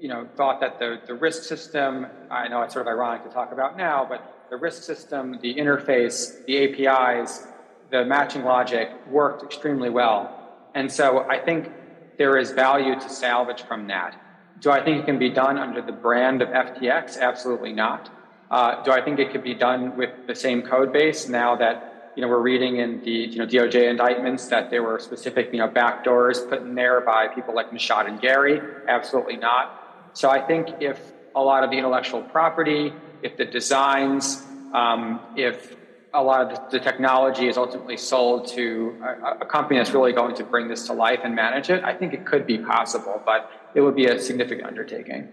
you 0.00 0.08
know, 0.08 0.26
thought 0.36 0.62
that 0.62 0.78
the, 0.78 1.02
the 1.06 1.14
risk 1.14 1.42
system, 1.42 2.06
I 2.30 2.48
know 2.48 2.62
it's 2.62 2.72
sort 2.72 2.86
of 2.86 2.90
ironic 2.90 3.24
to 3.24 3.30
talk 3.30 3.52
about 3.52 3.76
now, 3.76 4.06
but 4.08 4.46
the 4.48 4.56
risk 4.56 4.84
system, 4.84 5.38
the 5.42 5.54
interface, 5.54 6.42
the 6.46 6.86
APIs, 6.88 7.46
the 7.90 8.04
matching 8.04 8.44
logic 8.44 8.90
worked 9.08 9.42
extremely 9.42 9.90
well. 9.90 10.36
And 10.74 10.90
so 10.90 11.26
I 11.28 11.38
think 11.38 11.70
there 12.18 12.36
is 12.36 12.52
value 12.52 12.94
to 12.98 13.08
salvage 13.08 13.62
from 13.62 13.88
that. 13.88 14.20
Do 14.60 14.70
I 14.70 14.84
think 14.84 15.02
it 15.02 15.06
can 15.06 15.18
be 15.18 15.30
done 15.30 15.58
under 15.58 15.80
the 15.80 15.92
brand 15.92 16.42
of 16.42 16.48
FTX? 16.48 17.18
Absolutely 17.18 17.72
not. 17.72 18.10
Uh, 18.50 18.82
do 18.82 18.90
I 18.90 19.00
think 19.00 19.18
it 19.18 19.30
could 19.32 19.44
be 19.44 19.54
done 19.54 19.96
with 19.96 20.10
the 20.26 20.34
same 20.34 20.62
code 20.62 20.92
base 20.92 21.28
now 21.28 21.56
that 21.56 21.90
you 22.16 22.22
know, 22.22 22.28
we're 22.28 22.42
reading 22.42 22.78
in 22.78 23.00
the 23.02 23.10
you 23.10 23.38
know 23.38 23.46
DOJ 23.46 23.88
indictments 23.88 24.48
that 24.48 24.70
there 24.70 24.82
were 24.82 24.98
specific 24.98 25.50
you 25.52 25.58
know 25.58 25.68
backdoors 25.68 26.46
put 26.48 26.60
in 26.60 26.74
there 26.74 27.00
by 27.00 27.28
people 27.28 27.54
like 27.54 27.70
Nishad 27.70 28.06
and 28.06 28.20
Gary. 28.20 28.60
Absolutely 28.88 29.36
not. 29.36 30.10
So 30.12 30.28
I 30.28 30.44
think 30.44 30.68
if 30.80 31.00
a 31.34 31.40
lot 31.40 31.62
of 31.62 31.70
the 31.70 31.78
intellectual 31.78 32.22
property, 32.22 32.92
if 33.22 33.36
the 33.36 33.44
designs, 33.44 34.44
um, 34.74 35.20
if 35.36 35.76
a 36.14 36.22
lot 36.22 36.52
of 36.52 36.70
the 36.70 36.80
technology 36.80 37.48
is 37.48 37.56
ultimately 37.56 37.96
sold 37.96 38.46
to 38.48 38.96
a, 39.02 39.42
a, 39.42 39.46
company 39.46 39.78
that's 39.78 39.92
really 39.92 40.12
going 40.12 40.34
to 40.34 40.44
bring 40.44 40.68
this 40.68 40.86
to 40.86 40.92
life 40.92 41.20
and 41.24 41.34
manage 41.34 41.70
it, 41.70 41.84
I 41.84 41.94
think 41.94 42.12
it 42.12 42.26
could 42.26 42.46
be 42.46 42.58
possible, 42.58 43.22
but 43.24 43.50
it 43.74 43.80
would 43.80 43.94
be 43.94 44.06
a 44.06 44.18
significant 44.20 44.66
undertaking. 44.66 45.28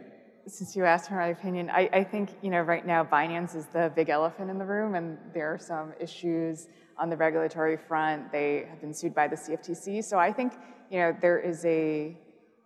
Since 0.45 0.75
you 0.75 0.85
asked 0.85 1.09
for 1.09 1.15
my 1.15 1.27
opinion, 1.27 1.69
I, 1.69 1.89
I 1.91 2.03
think 2.03 2.29
you 2.41 2.49
know 2.49 2.61
right 2.61 2.85
now 2.85 3.03
Binance 3.03 3.55
is 3.55 3.65
the 3.67 3.91
big 3.95 4.09
elephant 4.09 4.49
in 4.49 4.57
the 4.57 4.65
room, 4.65 4.95
and 4.95 5.17
there 5.33 5.53
are 5.53 5.59
some 5.59 5.93
issues 5.99 6.67
on 6.97 7.09
the 7.09 7.17
regulatory 7.17 7.75
front. 7.75 8.31
They 8.31 8.65
have 8.69 8.79
been 8.79 8.93
sued 8.93 9.13
by 9.13 9.27
the 9.27 9.35
CFTC, 9.35 10.03
so 10.03 10.17
I 10.17 10.31
think 10.31 10.53
you 10.89 10.99
know 10.99 11.15
there 11.19 11.39
is 11.39 11.65
a 11.65 12.15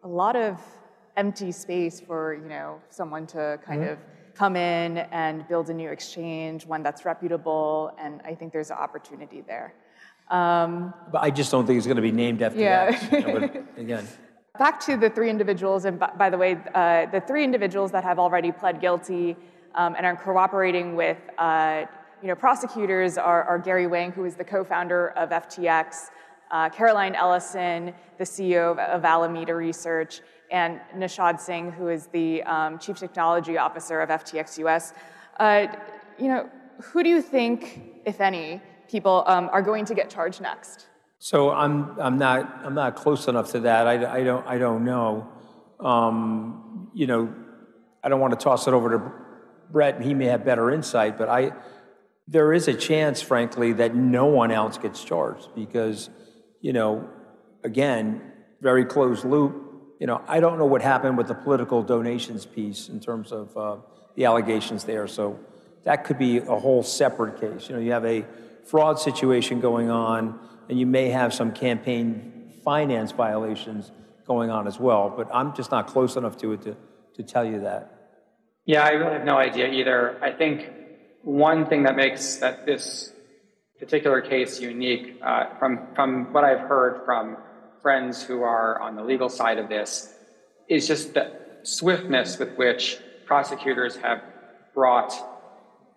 a 0.04 0.08
lot 0.08 0.36
of 0.36 0.60
empty 1.18 1.52
space 1.52 2.00
for 2.00 2.36
you 2.36 2.48
know 2.48 2.80
someone 2.90 3.26
to 3.28 3.60
kind 3.66 3.82
mm-hmm. 3.82 3.94
of 3.94 4.00
come 4.36 4.56
in 4.56 4.98
and 4.98 5.48
build 5.48 5.70
a 5.70 5.74
new 5.74 5.90
exchange, 5.90 6.66
one 6.66 6.84
that's 6.84 7.06
reputable, 7.06 7.92
and 8.00 8.22
I 8.26 8.36
think 8.36 8.54
there's 8.54 8.72
an 8.72 8.78
opportunity 8.78 9.42
there. 9.42 9.74
Um, 10.30 10.94
but 11.12 11.22
I 11.22 11.30
just 11.30 11.52
don't 11.52 11.66
think 11.66 11.78
it's 11.78 11.88
going 11.88 11.98
to 11.98 12.02
be 12.02 12.12
named 12.12 12.40
FTX. 12.40 12.56
Yeah. 12.58 13.16
you 13.16 13.28
know, 13.28 13.66
again. 13.78 14.08
Back 14.60 14.80
to 14.82 14.98
the 14.98 15.10
three 15.10 15.30
individuals, 15.30 15.86
and 15.86 15.98
by 16.00 16.30
the 16.30 16.38
way, 16.38 16.58
uh, 16.74 17.06
the 17.06 17.22
three 17.22 17.44
individuals 17.44 17.92
that 17.92 18.04
have 18.04 18.20
already 18.20 18.52
pled 18.52 18.82
guilty 18.82 19.36
um, 19.76 19.96
and 19.96 20.06
are 20.06 20.16
cooperating 20.16 20.96
with 20.96 21.18
uh, 21.38 21.86
you 22.22 22.28
know, 22.28 22.36
prosecutors 22.36 23.18
are, 23.18 23.44
are, 23.44 23.58
Gary 23.58 23.88
Wang, 23.88 24.12
who 24.12 24.26
is 24.26 24.36
the 24.36 24.44
co-founder 24.44 25.10
of 25.12 25.30
FTX, 25.30 26.10
uh, 26.52 26.70
Caroline 26.70 27.16
Ellison, 27.16 27.94
the 28.18 28.24
CEO 28.24 28.72
of, 28.72 28.78
of, 28.78 29.06
Alameda 29.06 29.56
Research, 29.56 30.22
and 30.52 30.80
Nishad 30.96 31.40
Singh, 31.40 31.72
who 31.72 31.88
is 31.88 32.08
the 32.08 32.44
um, 32.44 32.78
Chief 32.78 32.98
Technology 32.98 33.58
Officer 33.58 34.02
of 34.02 34.10
FTX 34.10 34.58
US. 34.60 34.94
Uh, 35.40 35.68
you 36.20 36.28
know, 36.28 36.50
who 36.82 37.04
do 37.04 37.10
you 37.10 37.22
think, 37.22 37.82
if 38.06 38.22
any, 38.22 38.62
people 38.88 39.24
um, 39.28 39.50
are 39.52 39.62
going 39.62 39.86
to 39.86 39.94
get 39.94 40.10
charged 40.10 40.42
next? 40.42 40.88
So 41.20 41.52
I'm, 41.52 42.00
I'm, 42.00 42.18
not, 42.18 42.62
I'm 42.64 42.76
not 42.76 42.96
close 42.96 43.28
enough 43.28 43.52
to 43.52 43.62
that. 43.62 43.88
I, 43.88 44.20
I, 44.20 44.24
don't, 44.24 44.46
I 44.46 44.58
don't 44.58 44.84
know. 44.84 45.28
Um, 45.80 46.90
you 46.94 47.08
know, 47.08 47.34
I 48.04 48.10
don't 48.10 48.20
want 48.20 48.38
to 48.38 48.44
toss 48.44 48.68
it 48.68 48.74
over 48.74 48.90
to 48.90 49.12
Brett, 49.72 50.02
he 50.02 50.14
may 50.14 50.26
have 50.26 50.44
better 50.44 50.70
insight, 50.70 51.18
but 51.18 51.30
I, 51.30 51.54
there 52.28 52.54
is 52.54 52.68
a 52.68 52.74
chance, 52.74 53.22
frankly, 53.22 53.74
that 53.74 53.96
no 53.96 54.26
one 54.26 54.52
else 54.52 54.78
gets 54.78 55.04
charged 55.04 55.50
because, 55.56 56.10
you 56.60 56.74
know, 56.74 57.10
again, 57.64 58.22
very 58.62 58.86
closed 58.86 59.26
loop. 59.26 59.71
You 60.02 60.08
know, 60.08 60.20
I 60.28 60.40
don't 60.40 60.58
know 60.58 60.66
what 60.66 60.82
happened 60.82 61.16
with 61.16 61.28
the 61.28 61.36
political 61.36 61.84
donations 61.84 62.44
piece 62.44 62.90
in 62.90 63.00
terms 63.00 63.32
of 63.32 63.56
uh, 63.56 63.78
the 64.16 64.26
allegations 64.26 64.84
there. 64.84 65.08
So 65.08 65.40
that 65.84 66.06
could 66.06 66.18
be 66.18 66.40
a 66.40 66.58
whole 66.58 66.82
separate 66.82 67.40
case. 67.40 67.70
You 67.70 67.76
know, 67.76 67.82
you 67.82 67.92
have 67.92 68.04
a 68.04 68.26
fraud 68.66 68.98
situation 68.98 69.60
going 69.60 69.92
on 69.92 70.40
and 70.68 70.80
you 70.80 70.88
may 70.88 71.10
have 71.10 71.36
some 71.36 71.52
campaign 71.52 72.52
finance 72.66 73.12
violations 73.12 73.92
going 74.26 74.50
on 74.50 74.66
as 74.66 74.80
well. 74.80 75.14
But 75.16 75.30
I'm 75.32 75.54
just 75.54 75.70
not 75.70 75.86
close 75.86 76.16
enough 76.16 76.36
to 76.38 76.54
it 76.54 76.64
to, 76.64 76.76
to 77.18 77.22
tell 77.22 77.46
you 77.46 77.60
that. 77.60 78.16
Yeah, 78.66 78.84
I 78.84 78.94
really 78.94 79.14
have 79.14 79.24
no 79.24 79.38
idea 79.38 79.68
either. 79.68 80.18
I 80.24 80.32
think 80.32 80.68
one 81.22 81.68
thing 81.68 81.84
that 81.84 81.96
makes 81.96 82.38
that 82.38 82.66
this 82.66 83.14
particular 83.78 84.22
case 84.22 84.60
unique, 84.60 85.20
uh, 85.22 85.60
from 85.60 85.90
from 85.94 86.34
what 86.34 86.44
I've 86.44 86.68
heard 86.68 87.06
from 87.06 87.38
friends 87.82 88.24
who 88.24 88.44
are 88.44 88.80
on 88.80 88.96
the 88.96 89.04
legal 89.04 89.30
side 89.30 89.58
of 89.58 89.70
this, 89.70 90.14
is 90.68 90.88
just 90.88 91.14
the 91.14 91.32
swiftness 91.64 92.40
with 92.40 92.56
which 92.56 92.98
prosecutors 93.26 93.96
have 93.98 94.22
brought 94.74 95.14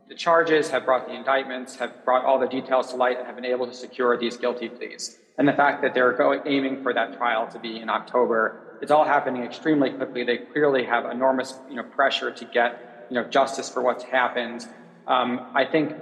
the 0.09 0.15
charges, 0.15 0.69
have 0.71 0.85
brought 0.85 1.07
the 1.07 1.15
indictments, 1.15 1.77
have 1.77 2.05
brought 2.05 2.25
all 2.25 2.39
the 2.39 2.47
details 2.47 2.91
to 2.91 2.97
light, 2.97 3.19
and 3.19 3.27
have 3.27 3.37
been 3.37 3.45
able 3.45 3.67
to 3.67 3.75
secure 3.75 4.19
these 4.19 4.37
guilty 4.37 4.69
pleas. 4.69 5.19
And 5.39 5.49
the 5.49 5.53
fact 5.53 5.83
that 5.83 5.95
they're 5.95 6.13
going, 6.13 6.41
aiming 6.47 6.83
for 6.83 6.93
that 6.93 7.17
trial 7.17 7.49
to 7.49 7.59
be 7.59 7.81
in 7.81 7.89
October, 7.89 8.79
it's 8.83 8.91
all 8.91 9.05
happening 9.05 9.43
extremely 9.43 9.91
quickly. 9.91 10.25
They 10.25 10.39
clearly 10.39 10.85
have 10.85 11.07
enormous 11.07 11.59
you 11.69 11.77
know, 11.77 11.83
pressure 11.83 12.31
to 12.31 12.45
get 12.45 13.07
you 13.11 13.15
know, 13.15 13.25
justice 13.29 13.69
for 13.69 13.83
what's 13.83 14.05
happened. 14.05 14.67
Um, 15.07 15.49
I 15.55 15.65
think 15.65 15.95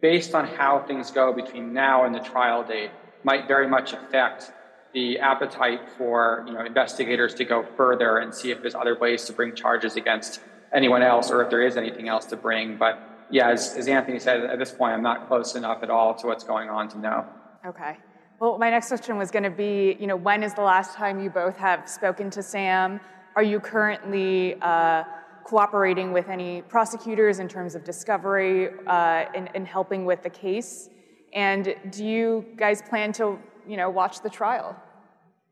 based 0.00 0.34
on 0.34 0.46
how 0.46 0.84
things 0.86 1.10
go 1.10 1.32
between 1.32 1.72
now 1.72 2.04
and 2.04 2.14
the 2.14 2.20
trial 2.20 2.64
date, 2.64 2.90
might 3.24 3.48
very 3.48 3.68
much 3.68 3.92
affect 3.92 4.52
the 4.92 5.18
appetite 5.18 5.88
for 5.96 6.44
you 6.46 6.52
know, 6.52 6.64
investigators 6.64 7.34
to 7.34 7.44
go 7.44 7.64
further 7.76 8.18
and 8.18 8.34
see 8.34 8.50
if 8.50 8.60
there's 8.60 8.74
other 8.74 8.98
ways 8.98 9.24
to 9.26 9.32
bring 9.32 9.54
charges 9.54 9.96
against 9.96 10.40
anyone 10.72 11.02
else 11.02 11.30
or 11.30 11.42
if 11.42 11.50
there 11.50 11.62
is 11.62 11.76
anything 11.76 12.08
else 12.08 12.26
to 12.26 12.36
bring. 12.36 12.76
But 12.76 12.98
yeah, 13.30 13.50
as, 13.50 13.74
as 13.76 13.88
Anthony 13.88 14.18
said, 14.18 14.44
at 14.44 14.58
this 14.58 14.72
point, 14.72 14.94
I'm 14.94 15.02
not 15.02 15.28
close 15.28 15.54
enough 15.54 15.82
at 15.82 15.90
all 15.90 16.14
to 16.14 16.26
what's 16.26 16.44
going 16.44 16.70
on 16.70 16.88
to 16.88 16.98
know. 16.98 17.26
Okay. 17.66 17.98
Well, 18.40 18.56
my 18.58 18.70
next 18.70 18.88
question 18.88 19.18
was 19.18 19.30
going 19.30 19.42
to 19.42 19.50
be, 19.50 19.96
you 19.98 20.06
know, 20.06 20.16
when 20.16 20.42
is 20.42 20.54
the 20.54 20.62
last 20.62 20.94
time 20.94 21.20
you 21.20 21.28
both 21.28 21.56
have 21.56 21.88
spoken 21.88 22.30
to 22.30 22.42
Sam? 22.42 23.00
Are 23.34 23.42
you 23.42 23.60
currently 23.60 24.56
uh, 24.62 25.04
cooperating 25.44 26.12
with 26.12 26.28
any 26.28 26.62
prosecutors 26.62 27.40
in 27.40 27.48
terms 27.48 27.74
of 27.74 27.84
discovery 27.84 28.70
uh, 28.86 29.24
and, 29.34 29.50
and 29.54 29.66
helping 29.66 30.04
with 30.04 30.22
the 30.22 30.30
case? 30.30 30.88
And 31.32 31.74
do 31.90 32.04
you 32.04 32.46
guys 32.56 32.80
plan 32.80 33.12
to, 33.14 33.38
you 33.68 33.76
know, 33.76 33.90
watch 33.90 34.22
the 34.22 34.30
trial? 34.30 34.74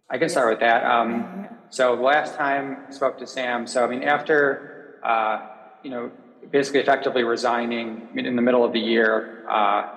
I 0.09 0.19
can 0.19 0.29
start 0.29 0.49
with 0.51 0.61
that. 0.61 0.85
Um, 0.85 1.49
so 1.71 1.95
last 1.95 2.35
time 2.37 2.79
I 2.89 2.93
spoke 2.93 3.19
to 3.19 3.27
Sam, 3.27 3.67
so 3.67 3.85
I 3.85 3.89
mean, 3.89 4.03
after, 4.03 4.99
uh, 5.03 5.47
you 5.83 5.91
know, 5.91 6.11
basically 6.51 6.81
effectively 6.81 7.25
resigning 7.25 8.09
in 8.15 8.37
the 8.37 8.43
middle 8.43 8.65
of 8.65 8.73
the 8.73 8.81
year 8.81 9.45
uh, 9.49 9.91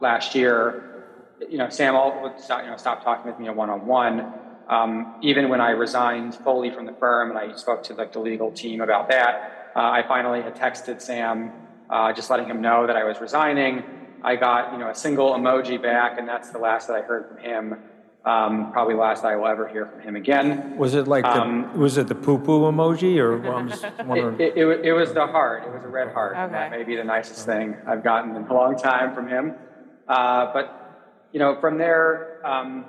last 0.00 0.34
year, 0.34 1.04
you 1.48 1.58
know, 1.58 1.68
Sam 1.68 1.96
all 1.96 2.22
would 2.22 2.38
stop, 2.38 2.62
you 2.62 2.70
know, 2.70 2.76
stop 2.76 3.02
talking 3.02 3.30
with 3.30 3.40
me 3.40 3.48
one 3.50 3.70
on 3.70 3.86
one. 3.86 4.32
Even 5.22 5.48
when 5.48 5.60
I 5.60 5.70
resigned 5.70 6.34
fully 6.36 6.70
from 6.70 6.86
the 6.86 6.92
firm 6.92 7.30
and 7.30 7.38
I 7.38 7.56
spoke 7.56 7.82
to 7.84 7.94
like 7.94 8.12
the 8.12 8.20
legal 8.20 8.50
team 8.52 8.80
about 8.80 9.08
that, 9.10 9.72
uh, 9.74 9.80
I 9.80 10.04
finally 10.06 10.42
had 10.42 10.54
texted 10.54 11.00
Sam, 11.00 11.52
uh, 11.90 12.12
just 12.12 12.30
letting 12.30 12.46
him 12.46 12.60
know 12.60 12.86
that 12.86 12.96
I 12.96 13.04
was 13.04 13.20
resigning. 13.20 13.82
I 14.24 14.36
got, 14.36 14.72
you 14.72 14.78
know, 14.78 14.88
a 14.88 14.94
single 14.94 15.32
emoji 15.34 15.80
back, 15.80 16.18
and 16.18 16.26
that's 16.26 16.48
the 16.50 16.58
last 16.58 16.88
that 16.88 16.96
I 16.96 17.02
heard 17.02 17.28
from 17.28 17.36
him. 17.38 17.74
Um, 18.24 18.72
probably 18.72 18.94
last 18.94 19.22
I 19.22 19.36
will 19.36 19.46
ever 19.48 19.68
hear 19.68 19.84
from 19.84 20.00
him 20.00 20.16
again. 20.16 20.78
Was 20.78 20.94
it 20.94 21.06
like 21.06 21.26
Um, 21.26 21.68
the, 21.74 21.78
was 21.78 21.98
it 21.98 22.06
the 22.08 22.14
poo 22.14 22.38
poo 22.38 22.62
emoji 22.72 23.18
or 23.18 23.36
well, 23.36 23.56
I'm 23.58 23.68
just 23.68 23.84
wondering? 24.02 24.40
It, 24.40 24.56
it, 24.56 24.64
wa- 24.64 24.80
it 24.82 24.92
was 24.92 25.12
the 25.12 25.26
heart. 25.26 25.64
It 25.66 25.74
was 25.74 25.84
a 25.84 25.88
red 25.88 26.10
heart. 26.14 26.34
and 26.34 26.54
That 26.54 26.70
may 26.70 26.84
be 26.84 26.96
the 26.96 27.04
nicest 27.04 27.44
thing 27.44 27.76
I've 27.86 28.02
gotten 28.02 28.34
in 28.34 28.44
a 28.44 28.54
long 28.54 28.78
time 28.78 29.14
from 29.14 29.28
him. 29.28 29.54
Uh, 30.08 30.50
but, 30.54 31.28
you 31.32 31.38
know, 31.38 31.60
from 31.60 31.76
there, 31.76 32.40
um, 32.46 32.86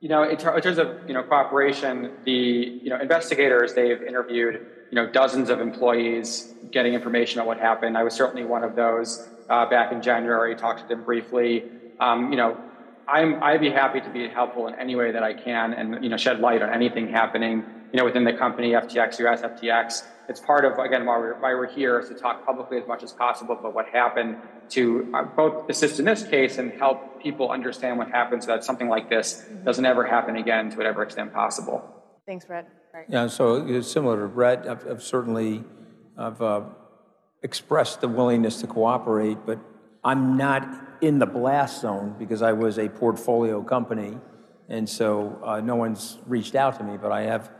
you 0.00 0.08
know, 0.08 0.22
in, 0.22 0.38
ter- 0.38 0.56
in 0.56 0.62
terms 0.62 0.78
of, 0.78 1.06
you 1.06 1.12
know, 1.12 1.22
cooperation, 1.24 2.12
the, 2.24 2.32
you 2.32 2.88
know, 2.88 2.98
investigators, 2.98 3.74
they've 3.74 4.02
interviewed, 4.02 4.64
you 4.90 4.96
know, 4.96 5.06
dozens 5.10 5.50
of 5.50 5.60
employees 5.60 6.54
getting 6.70 6.94
information 6.94 7.38
on 7.38 7.46
what 7.46 7.58
happened. 7.58 7.98
I 7.98 8.02
was 8.02 8.14
certainly 8.14 8.44
one 8.44 8.64
of 8.64 8.76
those 8.76 9.28
uh, 9.50 9.68
back 9.68 9.92
in 9.92 10.00
January, 10.00 10.54
talked 10.54 10.80
to 10.80 10.88
them 10.88 11.04
briefly. 11.04 11.64
Um, 11.98 12.30
you 12.30 12.36
know, 12.36 12.56
I'm, 13.08 13.42
I'd 13.42 13.60
be 13.60 13.70
happy 13.70 14.00
to 14.00 14.10
be 14.10 14.28
helpful 14.28 14.68
in 14.68 14.74
any 14.76 14.94
way 14.94 15.10
that 15.10 15.22
I 15.22 15.34
can 15.34 15.74
and, 15.74 16.02
you 16.02 16.08
know, 16.08 16.16
shed 16.16 16.38
light 16.38 16.62
on 16.62 16.72
anything 16.72 17.08
happening, 17.08 17.64
you 17.92 17.98
know, 17.98 18.04
within 18.04 18.24
the 18.24 18.32
company, 18.32 18.70
FTX, 18.70 19.18
US, 19.26 19.42
FTX. 19.42 20.04
It's 20.28 20.40
part 20.40 20.64
of, 20.64 20.78
again, 20.78 21.04
why 21.04 21.18
we're, 21.18 21.34
why 21.40 21.54
we're 21.54 21.66
here 21.66 21.98
is 21.98 22.08
to 22.08 22.14
talk 22.14 22.46
publicly 22.46 22.78
as 22.78 22.86
much 22.86 23.02
as 23.02 23.12
possible 23.12 23.58
about 23.58 23.74
what 23.74 23.86
happened 23.88 24.36
to 24.70 25.12
uh, 25.12 25.24
both 25.24 25.68
assist 25.68 25.98
in 25.98 26.04
this 26.04 26.22
case 26.22 26.58
and 26.58 26.72
help 26.72 27.20
people 27.20 27.50
understand 27.50 27.98
what 27.98 28.08
happened 28.10 28.44
so 28.44 28.52
that 28.52 28.62
something 28.62 28.88
like 28.88 29.10
this 29.10 29.44
doesn't 29.64 29.84
ever 29.84 30.06
happen 30.06 30.36
again 30.36 30.70
to 30.70 30.76
whatever 30.76 31.02
extent 31.02 31.32
possible. 31.34 31.84
Thanks, 32.26 32.44
Brett. 32.44 32.68
Right. 32.94 33.06
Yeah, 33.08 33.26
so 33.26 33.66
it's 33.66 33.90
similar 33.90 34.20
to 34.20 34.28
Brett. 34.28 34.68
I've, 34.68 34.86
I've 34.86 35.02
certainly 35.02 35.64
I've 36.16 36.40
uh, 36.40 36.62
expressed 37.42 38.00
the 38.00 38.08
willingness 38.08 38.60
to 38.60 38.66
cooperate, 38.66 39.38
but 39.46 39.58
I'm 40.04 40.36
not 40.36 40.68
in 41.00 41.18
the 41.18 41.26
blast 41.26 41.80
zone 41.80 42.14
because 42.18 42.42
I 42.42 42.52
was 42.52 42.78
a 42.78 42.88
portfolio 42.88 43.62
company, 43.62 44.18
and 44.68 44.88
so 44.88 45.40
uh, 45.44 45.60
no 45.60 45.76
one's 45.76 46.18
reached 46.26 46.54
out 46.54 46.78
to 46.78 46.84
me. 46.84 46.96
But 46.96 47.12
I 47.12 47.22
have 47.22 47.50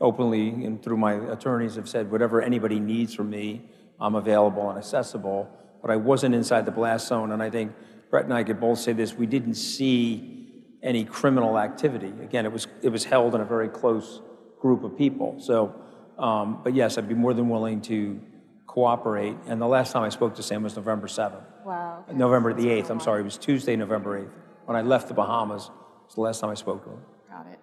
openly 0.00 0.48
and 0.64 0.82
through 0.82 0.96
my 0.96 1.14
attorneys 1.32 1.76
have 1.76 1.88
said 1.88 2.10
whatever 2.10 2.42
anybody 2.42 2.80
needs 2.80 3.14
from 3.14 3.30
me, 3.30 3.62
I'm 4.00 4.16
available 4.16 4.68
and 4.68 4.78
accessible. 4.78 5.48
But 5.80 5.90
I 5.90 5.96
wasn't 5.96 6.34
inside 6.34 6.66
the 6.66 6.72
blast 6.72 7.08
zone, 7.08 7.32
and 7.32 7.42
I 7.42 7.50
think 7.50 7.72
Brett 8.10 8.24
and 8.24 8.34
I 8.34 8.44
could 8.44 8.60
both 8.60 8.78
say 8.78 8.92
this: 8.92 9.14
we 9.14 9.26
didn't 9.26 9.54
see 9.54 10.38
any 10.82 11.04
criminal 11.04 11.58
activity. 11.58 12.12
Again, 12.22 12.44
it 12.44 12.52
was 12.52 12.66
it 12.82 12.88
was 12.88 13.04
held 13.04 13.34
in 13.34 13.40
a 13.40 13.44
very 13.44 13.68
close 13.68 14.20
group 14.60 14.84
of 14.84 14.96
people. 14.96 15.40
So, 15.40 15.74
um, 16.18 16.60
but 16.62 16.74
yes, 16.74 16.98
I'd 16.98 17.08
be 17.08 17.14
more 17.14 17.34
than 17.34 17.48
willing 17.48 17.80
to 17.82 18.20
cooperate. 18.66 19.36
And 19.46 19.60
the 19.60 19.66
last 19.66 19.92
time 19.92 20.02
I 20.02 20.08
spoke 20.08 20.34
to 20.36 20.42
Sam 20.42 20.62
was 20.62 20.76
November 20.76 21.08
seventh. 21.08 21.44
Wow. 21.64 22.04
November 22.12 22.52
the 22.54 22.66
8th, 22.66 22.90
I'm 22.90 23.00
sorry, 23.00 23.20
it 23.20 23.24
was 23.24 23.38
Tuesday, 23.38 23.76
November 23.76 24.20
8th. 24.22 24.30
When 24.64 24.76
I 24.76 24.82
left 24.82 25.08
the 25.08 25.14
Bahamas, 25.14 25.66
it 25.66 26.06
was 26.06 26.14
the 26.14 26.20
last 26.20 26.40
time 26.40 26.50
I 26.50 26.54
spoke 26.54 26.84
to 26.84 26.90
him. 26.90 26.98
Got 27.30 27.46
it. 27.46 27.58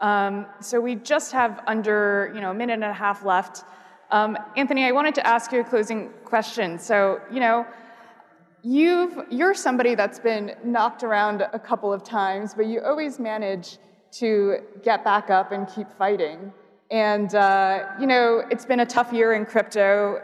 Um, 0.00 0.46
so 0.60 0.80
we 0.80 0.96
just 0.96 1.30
have 1.32 1.62
under 1.66 2.32
you 2.34 2.40
know 2.40 2.50
a 2.50 2.54
minute 2.54 2.74
and 2.74 2.84
a 2.84 2.92
half 2.92 3.24
left. 3.24 3.64
Um, 4.10 4.36
Anthony, 4.56 4.84
I 4.84 4.92
wanted 4.92 5.14
to 5.14 5.26
ask 5.26 5.52
you 5.52 5.60
a 5.60 5.64
closing 5.64 6.10
question. 6.24 6.78
So 6.78 7.20
you 7.32 7.38
know, 7.38 7.64
you've 8.62 9.16
you're 9.30 9.54
somebody 9.54 9.94
that's 9.94 10.18
been 10.18 10.56
knocked 10.64 11.04
around 11.04 11.42
a 11.52 11.58
couple 11.58 11.92
of 11.92 12.02
times, 12.02 12.52
but 12.52 12.66
you 12.66 12.82
always 12.82 13.20
manage 13.20 13.78
to 14.12 14.58
get 14.82 15.04
back 15.04 15.30
up 15.30 15.52
and 15.52 15.68
keep 15.68 15.90
fighting. 15.92 16.52
And 16.90 17.34
uh, 17.34 17.86
you 18.00 18.08
know, 18.08 18.42
it's 18.50 18.66
been 18.66 18.80
a 18.80 18.86
tough 18.86 19.12
year 19.12 19.34
in 19.34 19.46
crypto. 19.46 20.20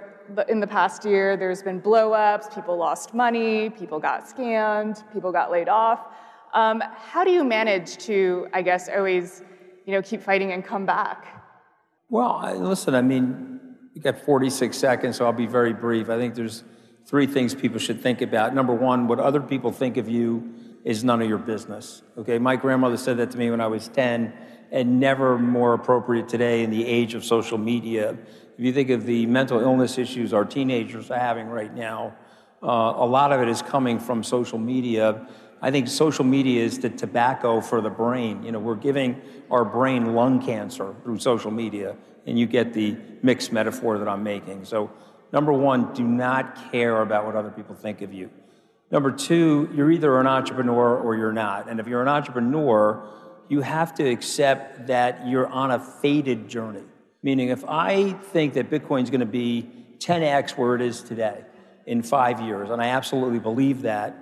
In 0.49 0.61
the 0.61 0.67
past 0.67 1.05
year, 1.05 1.37
there's 1.37 1.62
been 1.62 1.81
blowups. 1.81 2.55
People 2.55 2.77
lost 2.77 3.14
money. 3.14 3.71
People 3.71 3.99
got 3.99 4.27
scammed. 4.27 5.03
People 5.12 5.33
got 5.33 5.51
laid 5.51 5.69
off. 5.69 6.01
Um, 6.55 6.83
how 6.97 7.25
do 7.25 7.31
you 7.31 7.45
manage 7.45 7.97
to, 7.99 8.49
I 8.53 8.62
guess, 8.62 8.88
always, 8.88 9.43
you 9.87 9.93
know, 9.93 10.03
keep 10.03 10.23
fighting 10.23 10.53
and 10.53 10.64
come 10.64 10.85
back? 10.85 11.27
Well, 12.11 12.55
listen, 12.59 12.95
I 12.95 13.03
mean, 13.03 13.61
you 13.95 14.03
got 14.03 14.19
46 14.19 14.77
seconds, 14.77 15.17
so 15.17 15.25
I'll 15.25 15.33
be 15.33 15.47
very 15.47 15.73
brief. 15.73 16.11
I 16.11 16.19
think 16.19 16.35
there's 16.35 16.64
three 17.07 17.27
things 17.27 17.55
people 17.55 17.79
should 17.79 18.03
think 18.03 18.21
about. 18.21 18.55
Number 18.55 18.75
one, 18.75 19.09
what 19.09 19.19
other 19.19 19.41
people 19.41 19.73
think 19.73 19.97
of 19.97 20.09
you 20.09 20.55
is 20.85 21.05
none 21.05 21.23
of 21.23 21.29
your 21.29 21.38
business. 21.38 22.03
Okay, 22.17 22.38
my 22.38 22.57
grandmother 22.57 22.97
said 22.97 23.17
that 23.17 23.31
to 23.31 23.38
me 23.38 23.51
when 23.51 23.61
I 23.61 23.67
was 23.67 23.88
10, 23.88 24.33
and 24.71 25.01
never 25.01 25.39
more 25.39 25.75
appropriate 25.75 26.29
today 26.29 26.63
in 26.63 26.71
the 26.71 26.85
age 26.85 27.15
of 27.15 27.25
social 27.25 27.59
media. 27.59 28.17
If 28.59 28.65
you 28.65 28.73
think 28.73 28.91
of 28.91 29.07
the 29.07 29.27
mental 29.27 29.61
illness 29.61 29.99
issues 29.99 30.33
our 30.33 30.45
teenagers 30.45 31.11
are 31.11 31.19
having 31.19 31.49
right 31.49 31.75
now, 31.75 32.15
uh, 32.63 32.67
a 32.97 33.07
lot 33.07 33.33
of 33.33 33.41
it 33.41 33.49
is 33.49 33.63
coming 33.63 33.99
from 33.99 34.23
social 34.23 34.59
media. 34.59 35.27
I 35.63 35.71
think 35.71 35.89
social 35.89 36.25
media 36.25 36.65
is 36.65 36.79
the 36.79 36.91
tobacco 36.91 37.61
for 37.61 37.81
the 37.81 37.91
brain. 37.91 38.43
You 38.43 38.53
know, 38.53 38.59
we're 38.59 38.75
giving 38.75 39.21
our 39.51 39.65
brain 39.65 40.15
lung 40.15 40.45
cancer 40.45 40.95
through 41.03 41.19
social 41.19 41.51
media, 41.51 41.97
and 42.27 42.39
you 42.39 42.47
get 42.47 42.73
the 42.73 42.97
mixed 43.23 43.53
metaphor 43.53 43.99
that 43.99 44.09
I'm 44.09 44.23
making. 44.23 44.65
So, 44.65 44.91
number 45.33 45.53
one, 45.53 45.93
do 45.95 46.03
not 46.05 46.73
care 46.73 47.01
about 47.03 47.27
what 47.27 47.37
other 47.37 47.51
people 47.51 47.75
think 47.75 48.03
of 48.03 48.13
you. 48.13 48.31
Number 48.91 49.11
two, 49.13 49.69
you're 49.75 49.91
either 49.91 50.19
an 50.19 50.27
entrepreneur 50.27 50.97
or 50.97 51.15
you're 51.15 51.33
not. 51.33 51.69
And 51.69 51.79
if 51.79 51.87
you're 51.87 52.03
an 52.03 52.09
entrepreneur, 52.09 53.07
you 53.49 53.61
have 53.61 53.95
to 53.95 54.09
accept 54.09 54.87
that 54.89 55.27
you're 55.27 55.47
on 55.47 55.71
a 55.71 55.81
fated 55.81 56.49
journey. 56.49 56.85
Meaning, 57.23 57.49
if 57.49 57.65
I 57.67 58.13
think 58.13 58.55
that 58.55 58.71
Bitcoin 58.71 59.03
is 59.03 59.11
going 59.11 59.21
to 59.21 59.27
be 59.27 59.69
10x 59.99 60.57
where 60.57 60.75
it 60.75 60.81
is 60.81 61.03
today 61.03 61.45
in 61.87 62.03
five 62.03 62.41
years, 62.41 62.71
and 62.71 62.81
I 62.81 62.89
absolutely 62.89 63.39
believe 63.39 63.83
that, 63.83 64.17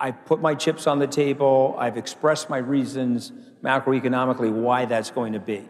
I 0.00 0.10
put 0.10 0.40
my 0.40 0.54
chips 0.54 0.86
on 0.86 0.98
the 0.98 1.06
table. 1.06 1.76
I've 1.78 1.96
expressed 1.96 2.50
my 2.50 2.58
reasons 2.58 3.30
macroeconomically 3.62 4.50
why 4.50 4.84
that's 4.84 5.10
going 5.10 5.34
to 5.34 5.38
be. 5.38 5.68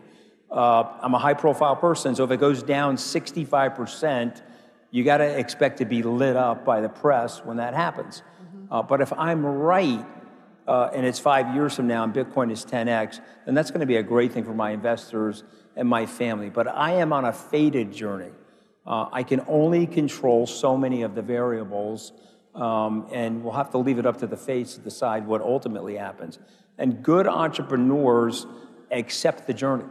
Uh, 0.50 0.84
I'm 1.00 1.14
a 1.14 1.18
high 1.18 1.34
profile 1.34 1.76
person, 1.76 2.14
so 2.14 2.24
if 2.24 2.30
it 2.30 2.38
goes 2.38 2.62
down 2.62 2.96
65%, 2.96 4.40
you 4.90 5.04
got 5.04 5.18
to 5.18 5.38
expect 5.38 5.78
to 5.78 5.84
be 5.84 6.02
lit 6.02 6.36
up 6.36 6.64
by 6.64 6.80
the 6.80 6.88
press 6.88 7.44
when 7.44 7.56
that 7.56 7.74
happens. 7.74 8.22
Uh, 8.70 8.82
but 8.82 9.00
if 9.00 9.12
I'm 9.14 9.44
right, 9.44 10.04
uh, 10.66 10.90
and 10.94 11.04
it's 11.04 11.18
five 11.18 11.54
years 11.54 11.74
from 11.74 11.86
now 11.86 12.04
and 12.04 12.14
Bitcoin 12.14 12.50
is 12.50 12.64
10x, 12.64 13.20
then 13.46 13.54
that's 13.54 13.70
going 13.70 13.80
to 13.80 13.86
be 13.86 13.96
a 13.96 14.02
great 14.02 14.32
thing 14.32 14.44
for 14.44 14.54
my 14.54 14.70
investors 14.70 15.44
and 15.76 15.88
my 15.88 16.06
family. 16.06 16.50
But 16.50 16.68
I 16.68 16.92
am 16.92 17.12
on 17.12 17.24
a 17.24 17.32
fated 17.32 17.92
journey. 17.92 18.30
Uh, 18.86 19.06
I 19.12 19.22
can 19.22 19.42
only 19.48 19.86
control 19.86 20.46
so 20.46 20.76
many 20.76 21.02
of 21.02 21.14
the 21.14 21.22
variables, 21.22 22.12
um, 22.54 23.06
and 23.12 23.42
we'll 23.42 23.54
have 23.54 23.70
to 23.70 23.78
leave 23.78 23.98
it 23.98 24.06
up 24.06 24.18
to 24.18 24.26
the 24.26 24.36
fates 24.36 24.74
to 24.74 24.80
decide 24.80 25.26
what 25.26 25.40
ultimately 25.40 25.96
happens. 25.96 26.38
And 26.78 27.02
good 27.02 27.26
entrepreneurs 27.26 28.46
accept 28.90 29.46
the 29.46 29.54
journey. 29.54 29.84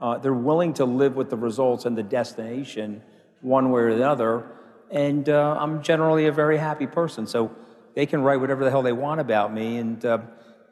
Uh, 0.00 0.18
they're 0.18 0.34
willing 0.34 0.74
to 0.74 0.84
live 0.84 1.14
with 1.14 1.30
the 1.30 1.36
results 1.36 1.84
and 1.84 1.96
the 1.96 2.02
destination 2.02 3.02
one 3.40 3.70
way 3.70 3.82
or 3.82 3.94
the 3.94 4.08
other. 4.08 4.46
And 4.90 5.28
uh, 5.28 5.56
I'm 5.58 5.82
generally 5.82 6.26
a 6.26 6.32
very 6.32 6.58
happy 6.58 6.86
person. 6.86 7.26
So 7.26 7.54
they 7.94 8.06
can 8.06 8.22
write 8.22 8.40
whatever 8.40 8.64
the 8.64 8.70
hell 8.70 8.82
they 8.82 8.92
want 8.92 9.20
about 9.20 9.52
me. 9.52 9.78
And, 9.78 10.04
uh, 10.04 10.18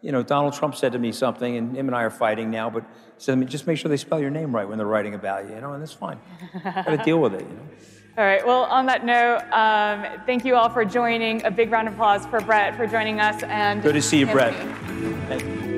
you 0.02 0.12
know, 0.12 0.22
Donald 0.22 0.54
Trump 0.54 0.74
said 0.74 0.92
to 0.92 0.98
me 0.98 1.12
something, 1.12 1.56
and 1.56 1.76
him 1.76 1.88
and 1.88 1.94
I 1.94 2.02
are 2.02 2.10
fighting 2.10 2.50
now, 2.50 2.70
but 2.70 2.82
he 2.82 2.88
said 3.18 3.32
to 3.32 3.36
me, 3.36 3.46
just 3.46 3.66
make 3.66 3.78
sure 3.78 3.88
they 3.88 3.96
spell 3.96 4.20
your 4.20 4.30
name 4.30 4.54
right 4.54 4.68
when 4.68 4.78
they're 4.78 4.86
writing 4.86 5.14
about 5.14 5.48
you, 5.48 5.54
you 5.54 5.60
know, 5.60 5.72
and 5.72 5.82
that's 5.82 5.92
fine. 5.92 6.18
Got 6.64 6.84
to 6.86 6.96
deal 6.98 7.20
with 7.20 7.34
it, 7.34 7.42
you 7.42 7.48
know. 7.48 7.62
All 8.18 8.24
right. 8.24 8.44
Well, 8.44 8.64
on 8.64 8.86
that 8.86 9.06
note, 9.06 9.40
um, 9.52 10.04
thank 10.26 10.44
you 10.44 10.54
all 10.54 10.68
for 10.68 10.84
joining. 10.84 11.42
A 11.46 11.50
big 11.50 11.70
round 11.70 11.88
of 11.88 11.94
applause 11.94 12.26
for 12.26 12.40
Brett 12.40 12.76
for 12.76 12.86
joining 12.86 13.20
us. 13.20 13.42
And 13.44 13.82
Good 13.82 13.94
to 13.94 14.02
see 14.02 14.18
you, 14.18 14.26
Brett. 14.26 15.69